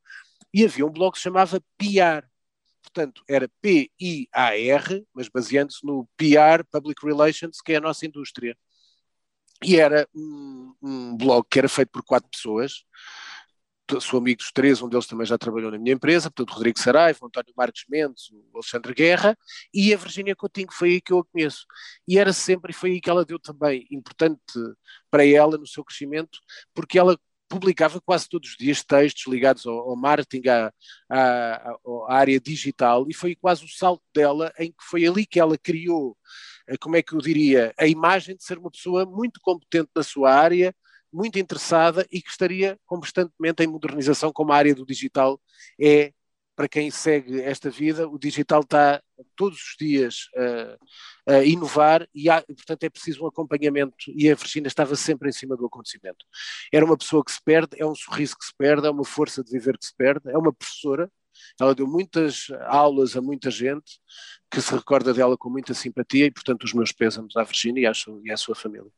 [0.53, 2.27] e havia um blog que se chamava PR,
[2.99, 8.57] portanto, era P-I-A-R, mas baseando-se no PR, Public Relations, que é a nossa indústria.
[9.63, 12.85] E era um, um blog que era feito por quatro pessoas,
[14.01, 17.19] sou amigo dos três, um deles também já trabalhou na minha empresa, portanto, Rodrigo Saraiva,
[17.25, 19.37] António Marques Mendes, o Alexandre Guerra
[19.73, 21.65] e a Virginia Coutinho, foi aí que eu a conheço.
[22.07, 24.43] E era sempre, e foi aí que ela deu também, importante
[25.11, 26.39] para ela no seu crescimento,
[26.75, 27.19] porque ela
[27.49, 30.73] publicava quase todos os dias textos ligados ao, ao marketing, à,
[31.11, 31.71] à,
[32.09, 35.57] à, área digital, e foi quase o salto dela em que foi ali que ela
[35.57, 36.17] criou,
[36.69, 40.03] eh, como é que eu diria, a imagem de ser uma pessoa muito competente na
[40.03, 40.75] sua área,
[41.13, 45.41] muito interessada e que estaria constantemente em modernização, como a área do digital
[45.81, 46.13] é
[46.59, 49.01] para quem segue esta vida, o digital está
[49.37, 50.29] todos os dias
[51.29, 53.95] a, a inovar e, há, portanto, é preciso um acompanhamento.
[54.09, 56.27] E a Virginia estava sempre em cima do acontecimento.
[56.73, 59.45] Era uma pessoa que se perde, é um sorriso que se perde, é uma força
[59.45, 61.09] de viver que se perde, é uma professora.
[61.61, 64.01] Ela deu muitas aulas a muita gente
[64.51, 67.87] que se recorda dela com muita simpatia e, portanto, os meus pésamos à Virginia e
[67.87, 68.91] à sua, e à sua família.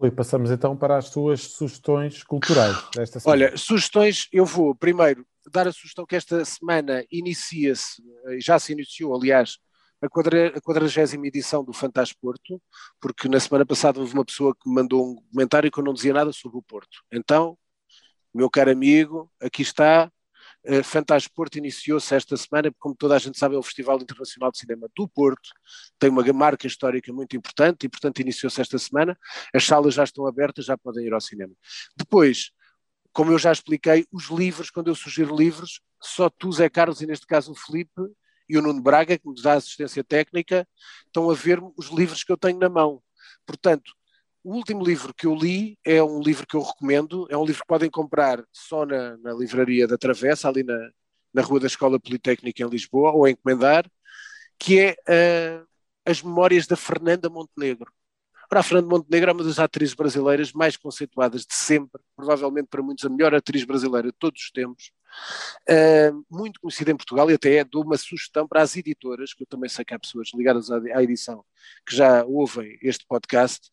[0.00, 3.44] Rui, passamos então para as suas sugestões culturais desta semana.
[3.44, 8.72] Olha, sugestões, eu vou primeiro dar a sugestão que esta semana inicia-se, eh, já se
[8.72, 9.58] iniciou, aliás,
[10.00, 10.08] a,
[10.60, 12.62] quadragésima edição do Fantasporto,
[12.98, 15.92] porque na semana passada houve uma pessoa que me mandou um comentário que eu não
[15.92, 17.02] dizia nada sobre o Porto.
[17.12, 17.58] Então,
[18.32, 20.10] meu caro amigo, aqui está,
[20.68, 24.58] uh, Fantasporto iniciou-se esta semana, como toda a gente sabe, é o Festival Internacional de
[24.58, 25.50] Cinema do Porto,
[25.98, 29.18] tem uma marca histórica muito importante e, portanto, iniciou-se esta semana.
[29.54, 31.54] As salas já estão abertas, já podem ir ao cinema.
[31.96, 32.50] Depois,
[33.12, 37.06] como eu já expliquei, os livros, quando eu sugiro livros, só tu, Zé Carlos, e
[37.06, 38.00] neste caso o Felipe
[38.48, 40.66] e o Nuno Braga, que me dá assistência técnica,
[41.06, 43.02] estão a ver os livros que eu tenho na mão.
[43.46, 43.92] Portanto,
[44.42, 47.62] o último livro que eu li é um livro que eu recomendo, é um livro
[47.62, 50.90] que podem comprar só na, na livraria da Travessa, ali na,
[51.32, 53.84] na Rua da Escola Politécnica em Lisboa, ou encomendar,
[54.58, 55.66] que é uh,
[56.04, 57.92] As Memórias da Fernanda Montenegro.
[58.48, 62.82] Para a Fernanda Montenegro é uma das atrizes brasileiras mais conceituadas de sempre, provavelmente para
[62.82, 64.90] muitos a melhor atriz brasileira de todos os tempos,
[65.68, 69.42] uh, muito conhecida em Portugal e até é dou uma sugestão para as editoras, que
[69.42, 71.44] eu também sei que há pessoas ligadas à, à edição
[71.86, 73.70] que já ouvem este podcast,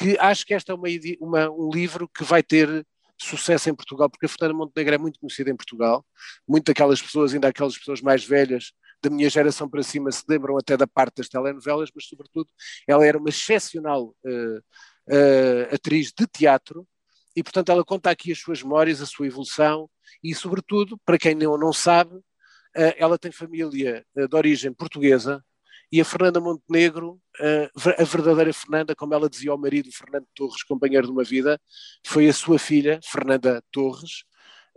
[0.00, 0.88] que acho que este é uma,
[1.20, 2.86] uma, um livro que vai ter
[3.18, 6.02] sucesso em Portugal, porque a Fernanda Montenegro é muito conhecida em Portugal,
[6.48, 8.72] muito daquelas pessoas, ainda aquelas pessoas mais velhas,
[9.02, 12.48] da minha geração para cima se lembram até da parte das telenovelas, mas sobretudo
[12.88, 16.86] ela era uma excepcional uh, uh, atriz de teatro
[17.36, 19.88] e portanto ela conta aqui as suas memórias, a sua evolução
[20.22, 25.44] e sobretudo, para quem não, não sabe, uh, ela tem família de origem portuguesa
[25.92, 27.20] e a Fernanda Montenegro,
[27.98, 31.60] a verdadeira Fernanda, como ela dizia ao marido Fernando Torres, companheiro de uma vida,
[32.06, 34.24] foi a sua filha, Fernanda Torres,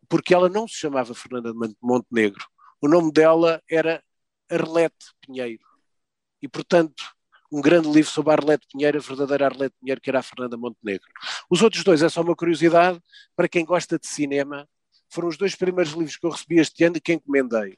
[0.09, 2.45] porque ela não se chamava Fernanda Montenegro.
[2.81, 4.03] O nome dela era
[4.49, 5.63] Arlete Pinheiro.
[6.41, 7.03] E, portanto,
[7.51, 10.57] um grande livro sobre a Arlete Pinheiro, a verdadeira Arlete Pinheiro, que era a Fernanda
[10.57, 11.07] Montenegro.
[11.49, 12.99] Os outros dois é só uma curiosidade,
[13.35, 14.67] para quem gosta de cinema,
[15.09, 17.77] foram os dois primeiros livros que eu recebi este ano e que encomendei.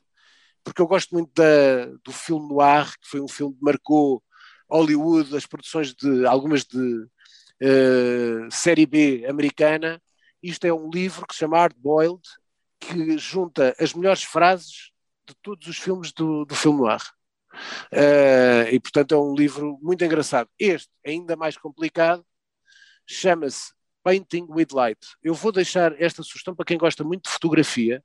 [0.66, 4.22] Porque eu gosto muito da, do filme noir, que foi um filme que marcou
[4.68, 7.04] Hollywood, as produções de algumas de
[7.62, 10.02] uh, série B americana.
[10.42, 12.24] Isto é um livro que se chama Hard Boiled,
[12.80, 14.92] que junta as melhores frases
[15.28, 17.02] de todos os filmes do, do filme noir.
[17.94, 20.50] Uh, e portanto é um livro muito engraçado.
[20.60, 22.26] Este, ainda mais complicado,
[23.08, 23.72] chama-se
[24.04, 25.00] Painting with Light.
[25.22, 28.04] Eu vou deixar esta sugestão para quem gosta muito de fotografia,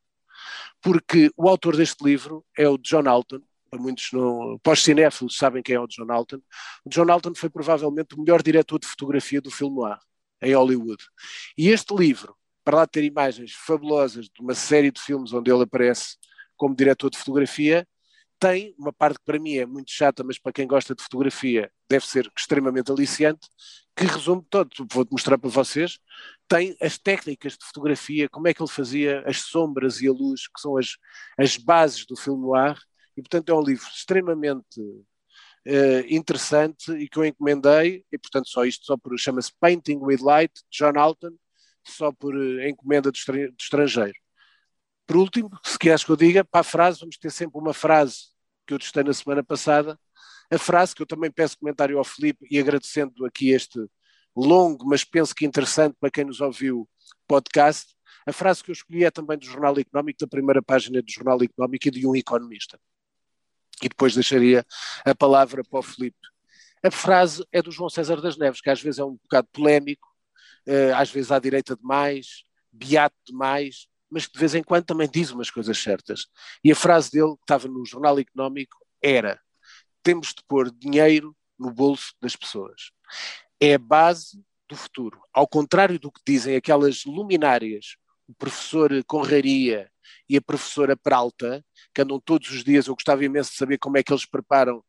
[0.81, 3.41] porque o autor deste livro é o John Alton.
[3.71, 6.41] Para muitos não, pós-cinéfilos sabem quem é o John Alton.
[6.85, 9.99] O John Alton foi provavelmente o melhor diretor de fotografia do filme noir
[10.43, 11.03] em Hollywood.
[11.57, 15.63] E este livro, para lá ter imagens fabulosas de uma série de filmes onde ele
[15.63, 16.17] aparece
[16.57, 17.87] como diretor de fotografia,
[18.41, 21.71] tem uma parte que para mim é muito chata, mas para quem gosta de fotografia
[21.89, 23.47] deve ser extremamente aliciante,
[23.95, 25.99] que resume todo, vou-te mostrar para vocês,
[26.49, 30.49] tem as técnicas de fotografia, como é que ele fazia as sombras e a luz,
[30.49, 30.97] que são as,
[31.39, 32.79] as bases do filme noir,
[33.15, 38.65] e portanto é um livro extremamente uh, interessante e que eu encomendei, e portanto só
[38.65, 41.37] isto, só por, chama-se Painting with Light, John Alton,
[41.87, 43.19] só por uh, encomenda do,
[43.59, 44.15] estrangeiro.
[45.11, 48.29] Por último, se queres que eu diga, para a frase, vamos ter sempre uma frase
[48.65, 49.99] que eu testei na semana passada,
[50.49, 53.81] a frase que eu também peço comentário ao Felipe e agradecendo aqui este
[54.37, 56.89] longo, mas penso que interessante para quem nos ouviu
[57.27, 57.93] podcast,
[58.25, 61.43] a frase que eu escolhi é também do Jornal Económico, da primeira página do Jornal
[61.43, 62.79] Económico e de um economista.
[63.83, 64.65] E depois deixaria
[65.05, 66.21] a palavra para o Felipe.
[66.85, 70.07] A frase é do João César das Neves, que às vezes é um bocado polémico,
[70.69, 75.09] eh, às vezes à direita demais, beato demais, mas que de vez em quando também
[75.09, 76.27] diz umas coisas certas.
[76.65, 79.41] E a frase dele, que estava no Jornal Económico, era:
[80.03, 82.91] temos de pôr dinheiro no bolso das pessoas.
[83.61, 85.21] É a base do futuro.
[85.33, 87.97] Ao contrário do que dizem aquelas luminárias,
[88.27, 89.91] o professor Conraria
[90.29, 93.99] e a professora Peralta, que andam todos os dias, eu gostava imenso de saber como
[93.99, 94.83] é que eles preparam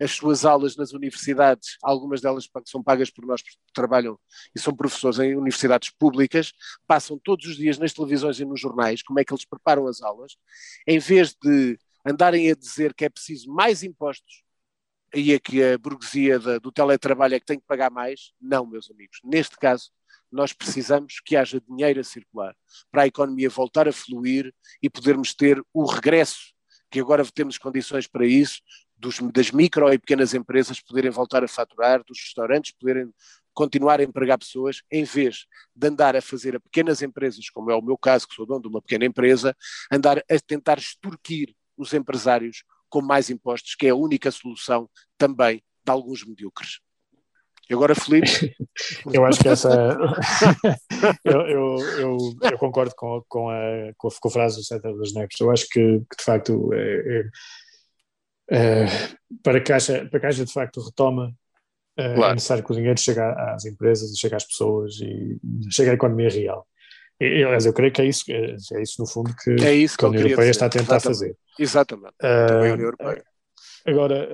[0.00, 4.18] as suas aulas nas universidades, algumas delas são pagas por nós, porque trabalham
[4.54, 6.52] e são professores em universidades públicas,
[6.86, 10.02] passam todos os dias nas televisões e nos jornais como é que eles preparam as
[10.02, 10.36] aulas,
[10.86, 14.44] em vez de andarem a dizer que é preciso mais impostos
[15.14, 18.90] e é que a burguesia do teletrabalho é que tem que pagar mais, não, meus
[18.90, 19.18] amigos.
[19.24, 19.90] Neste caso,
[20.30, 22.54] nós precisamos que haja dinheiro a circular
[22.90, 24.52] para a economia voltar a fluir
[24.82, 26.52] e podermos ter o regresso,
[26.90, 28.60] que agora temos condições para isso,
[28.96, 33.12] dos, das micro e pequenas empresas poderem voltar a faturar, dos restaurantes poderem
[33.52, 37.74] continuar a empregar pessoas, em vez de andar a fazer a pequenas empresas, como é
[37.74, 39.56] o meu caso, que sou dono de uma pequena empresa,
[39.90, 45.62] andar a tentar extorquir os empresários com mais impostos, que é a única solução também
[45.84, 46.80] de alguns medíocres.
[47.68, 48.54] E agora, Felipe?
[49.12, 49.70] eu acho que essa.
[51.24, 55.40] eu, eu, eu, eu, concordo com, com, a, com, a, frase do César das Neves.
[55.40, 57.24] Eu acho que, que de facto, é, é
[58.50, 61.28] Uh, para, que haja, para que haja de facto retoma,
[61.98, 62.30] uh, claro.
[62.30, 65.38] é necessário que o dinheiro chegue às empresas, chegue às pessoas e
[65.70, 66.66] chegue à economia real.
[67.20, 70.00] Aliás, eu creio que é isso, é, é isso no fundo que, é isso que,
[70.00, 71.18] que a União Europeia está a tentar Exatamente.
[71.18, 71.36] fazer.
[71.58, 72.14] Exatamente.
[72.22, 73.24] Uh, a União Europeia.
[73.86, 74.28] Agora,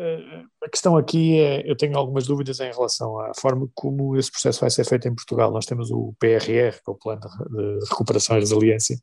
[0.64, 4.58] a questão aqui é, eu tenho algumas dúvidas em relação à forma como esse processo
[4.58, 5.50] vai ser feito em Portugal.
[5.52, 8.96] Nós temos o PRR, que é o Plano de Recuperação e Resiliência,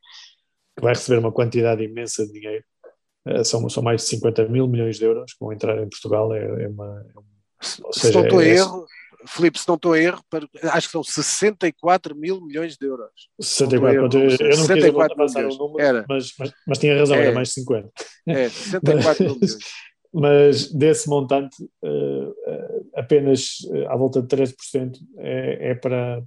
[0.76, 2.79] que vai receber uma quantidade imensa de dinheiro eh,
[3.44, 6.34] são, são mais de 50 mil milhões de euros que vão entrar em Portugal.
[6.34, 7.30] É, é uma, é uma
[7.62, 8.86] se não estou a é, erro,
[9.28, 10.24] Filipe, se não estou a erro,
[10.72, 13.30] acho que são 64 mil milhões de euros.
[13.40, 16.06] 64, eu, eu não 64 quis avançar o número, era.
[16.08, 17.92] Mas, mas, mas, tinha razão, é, era mais de 50.
[18.28, 19.58] É, 64 mil milhões.
[20.12, 23.58] Mas desse montante, uh, apenas
[23.90, 26.24] à volta de 13% é, é para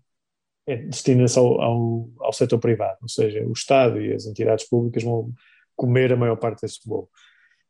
[0.64, 5.02] é destina-se ao, ao, ao setor privado, ou seja, o Estado e as entidades públicas
[5.02, 5.32] vão,
[5.82, 7.08] comer a maior parte desse bolo.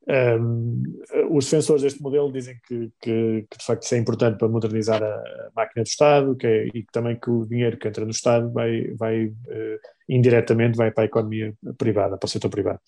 [0.06, 0.82] Um,
[1.30, 5.00] os defensores deste modelo dizem que, que, que, de facto isso é importante para modernizar
[5.00, 8.52] a máquina do Estado que é, e também que o dinheiro que entra no Estado
[8.52, 12.80] vai, vai uh, indiretamente vai para a economia privada, para o setor privado.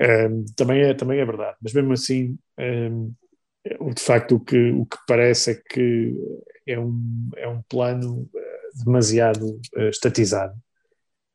[0.00, 3.12] Um, também, é, também é verdade, mas mesmo assim, um,
[3.92, 6.14] de facto, o que, o que parece é que
[6.68, 10.54] é um, é um plano eh, demasiado uh, estatizado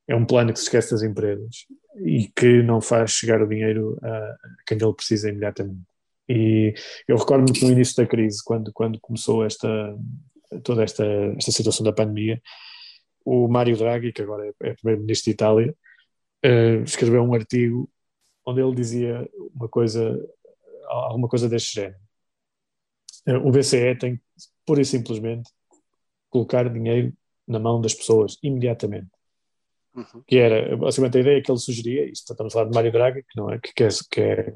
[0.10, 1.68] é um plano que se esquece das empresas
[2.02, 5.82] e que não faz chegar o dinheiro a quem ele precisa imediatamente.
[6.28, 6.74] E
[7.08, 9.68] eu recordo-me que no início da crise, quando, quando começou esta,
[10.64, 11.04] toda esta,
[11.38, 12.40] esta situação da pandemia,
[13.26, 15.76] o Mário Draghi, que agora é, é primeiro-ministro de Itália,
[16.46, 17.90] uh, escreveu um artigo
[18.46, 20.18] onde ele dizia uma coisa,
[20.88, 22.00] alguma coisa deste género.
[23.28, 24.22] Uh, o BCE tem,
[24.66, 25.50] pura e simplesmente,
[26.30, 27.14] colocar dinheiro
[27.48, 29.10] na mão das pessoas imediatamente.
[30.00, 30.24] Uhum.
[30.28, 33.24] Que era, basicamente, a ideia que ele sugeria, isto estamos a falar de Mário Draghi,
[33.24, 34.54] que, não é, que, quer, que é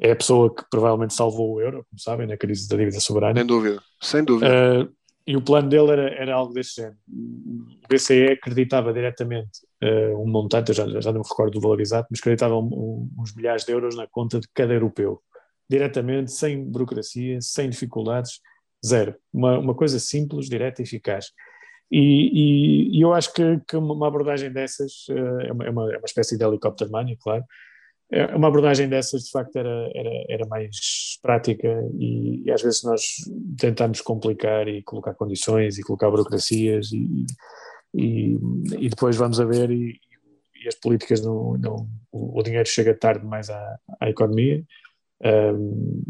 [0.00, 3.38] é a pessoa que provavelmente salvou o euro, como sabem, na crise da dívida soberana.
[3.38, 4.50] Sem dúvida, sem dúvida.
[4.50, 4.92] Uh,
[5.26, 6.96] e o plano dele era, era algo desse género.
[7.06, 11.80] O BCE acreditava diretamente uh, um montante, eu já, já não me recordo do valor
[11.80, 15.20] exato, mas acreditava um, um, uns milhares de euros na conta de cada europeu.
[15.68, 18.40] Diretamente, sem burocracia, sem dificuldades,
[18.84, 19.14] zero.
[19.32, 21.26] Uma, uma coisa simples, direta e eficaz.
[21.90, 25.92] E, e, e eu acho que, que, uma abordagem dessas uh, é, uma, é, uma,
[25.92, 27.44] é uma espécie de helicóptero money, claro,
[28.12, 31.68] é, uma abordagem dessas de facto era, era, era mais prática
[31.98, 33.02] e, e, às vezes nós
[33.58, 37.26] tentamos complicar e colocar condições e colocar burocracias e,
[37.94, 38.38] e,
[38.78, 40.00] e depois vamos a ver e
[40.66, 44.62] as políticas não, não, o dinheiro chega tarde mais à, à economia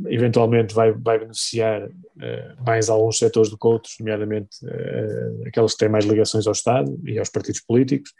[0.06, 5.78] eventualmente vai, vai beneficiar uh, mais alguns setores do que outros, nomeadamente uh, aqueles que
[5.78, 8.12] têm mais ligações ao Estado e aos partidos políticos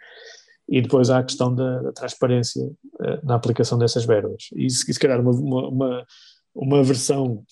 [0.68, 4.48] e depois há a questão da, da transparência uh, na aplicação dessas verbas.
[4.54, 6.06] E se, se calhar uma, uma,
[6.54, 7.44] uma, versão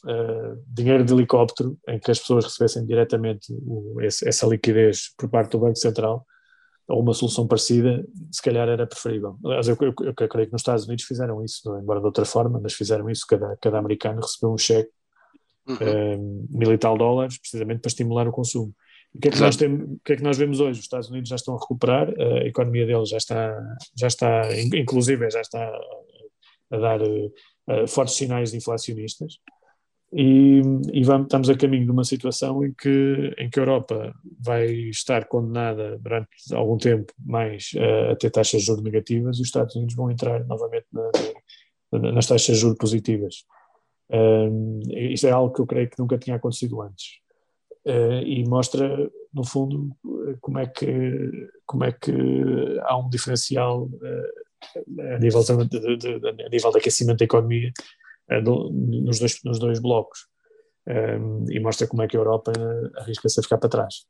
[0.67, 5.53] dinheiro de helicóptero, em que as pessoas recebessem diretamente o, esse, essa liquidez por parte
[5.53, 6.27] do Banco Central,
[6.89, 9.39] ou uma solução parecida, se calhar era preferível.
[9.45, 11.81] Aliás, eu, eu, eu, creio que nos Estados Unidos fizeram isso, é?
[11.81, 14.91] embora de outra forma, mas fizeram isso, cada, cada americano recebeu um cheque
[15.69, 15.77] uhum.
[15.81, 18.75] um, mil e tal dólares, precisamente para estimular o consumo.
[19.15, 20.79] O que, é que nós temos, o que é que nós vemos hoje?
[20.79, 24.43] Os Estados Unidos já estão a recuperar, a economia deles já está, já está
[24.75, 25.71] inclusive já está
[26.71, 29.39] a dar uh, fortes sinais inflacionistas
[30.13, 34.15] e, e vamos, estamos a caminho de uma situação em que, em que a Europa
[34.41, 39.43] vai estar condenada durante algum tempo mais uh, a ter taxas de juros negativas e
[39.43, 41.11] os Estados Unidos vão entrar novamente na,
[41.93, 43.45] na, nas taxas de juros positivas.
[44.11, 47.19] Um, isto é algo que eu creio que nunca tinha acontecido antes
[47.85, 49.95] uh, e mostra, no fundo,
[50.41, 52.13] como é que, como é que
[52.85, 57.71] há um diferencial uh, a, nível de, de, de, a nível de aquecimento da economia
[58.43, 60.27] do, nos, dois, nos dois blocos.
[60.87, 62.53] Um, e mostra como é que a Europa
[62.97, 64.07] arrisca-se a ficar para trás.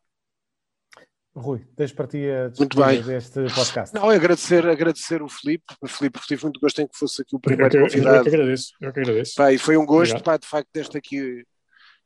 [1.34, 3.02] Rui, deixo para ti a muito bem.
[3.02, 3.94] deste podcast.
[3.94, 5.64] Não, é agradecer, agradecer o Filipe.
[5.80, 8.16] O Filipe, tive muito gosto em que fosse aqui o primeiro eu, convidado.
[8.16, 9.34] Eu que agradeço, eu que agradeço.
[9.36, 11.44] Pá, e foi um gosto, pá, de facto, deste aqui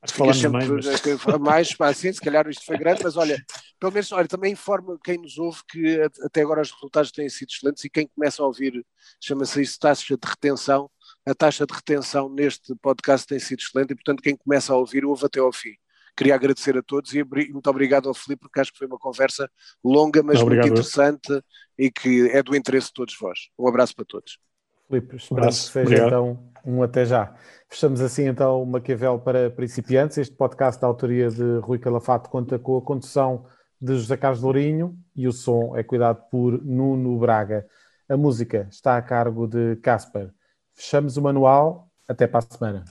[0.02, 0.86] Acho que falamos sempre, mais.
[1.24, 1.38] Mas...
[1.38, 3.36] mais pá, assim, se calhar isto foi grande, mas olha,
[3.78, 7.50] pelo menos olha, também informa quem nos ouve que até agora os resultados têm sido
[7.50, 8.84] excelentes e quem começa a ouvir,
[9.20, 10.90] chama-se isso taxa de retenção,
[11.24, 15.04] a taxa de retenção neste podcast tem sido excelente e, portanto, quem começa a ouvir,
[15.04, 15.74] ouve até ao fim.
[16.16, 19.48] Queria agradecer a todos e muito obrigado ao Filipe, porque acho que foi uma conversa
[19.82, 21.42] longa, mas muito interessante
[21.78, 23.38] e que é do interesse de todos vós.
[23.58, 24.38] Um abraço para todos.
[24.88, 26.06] Filipe, esperamos que seja obrigado.
[26.08, 27.34] então um até já.
[27.68, 30.18] Fechamos assim então o Maquiavel para principiantes.
[30.18, 33.46] Este podcast da autoria de Rui Calafato conta com a condução
[33.80, 37.66] de José Carlos Lourinho e o som é cuidado por Nuno Braga.
[38.08, 40.30] A música está a cargo de Casper.
[40.74, 41.88] Fechamos o manual.
[42.08, 42.84] Até para a semana.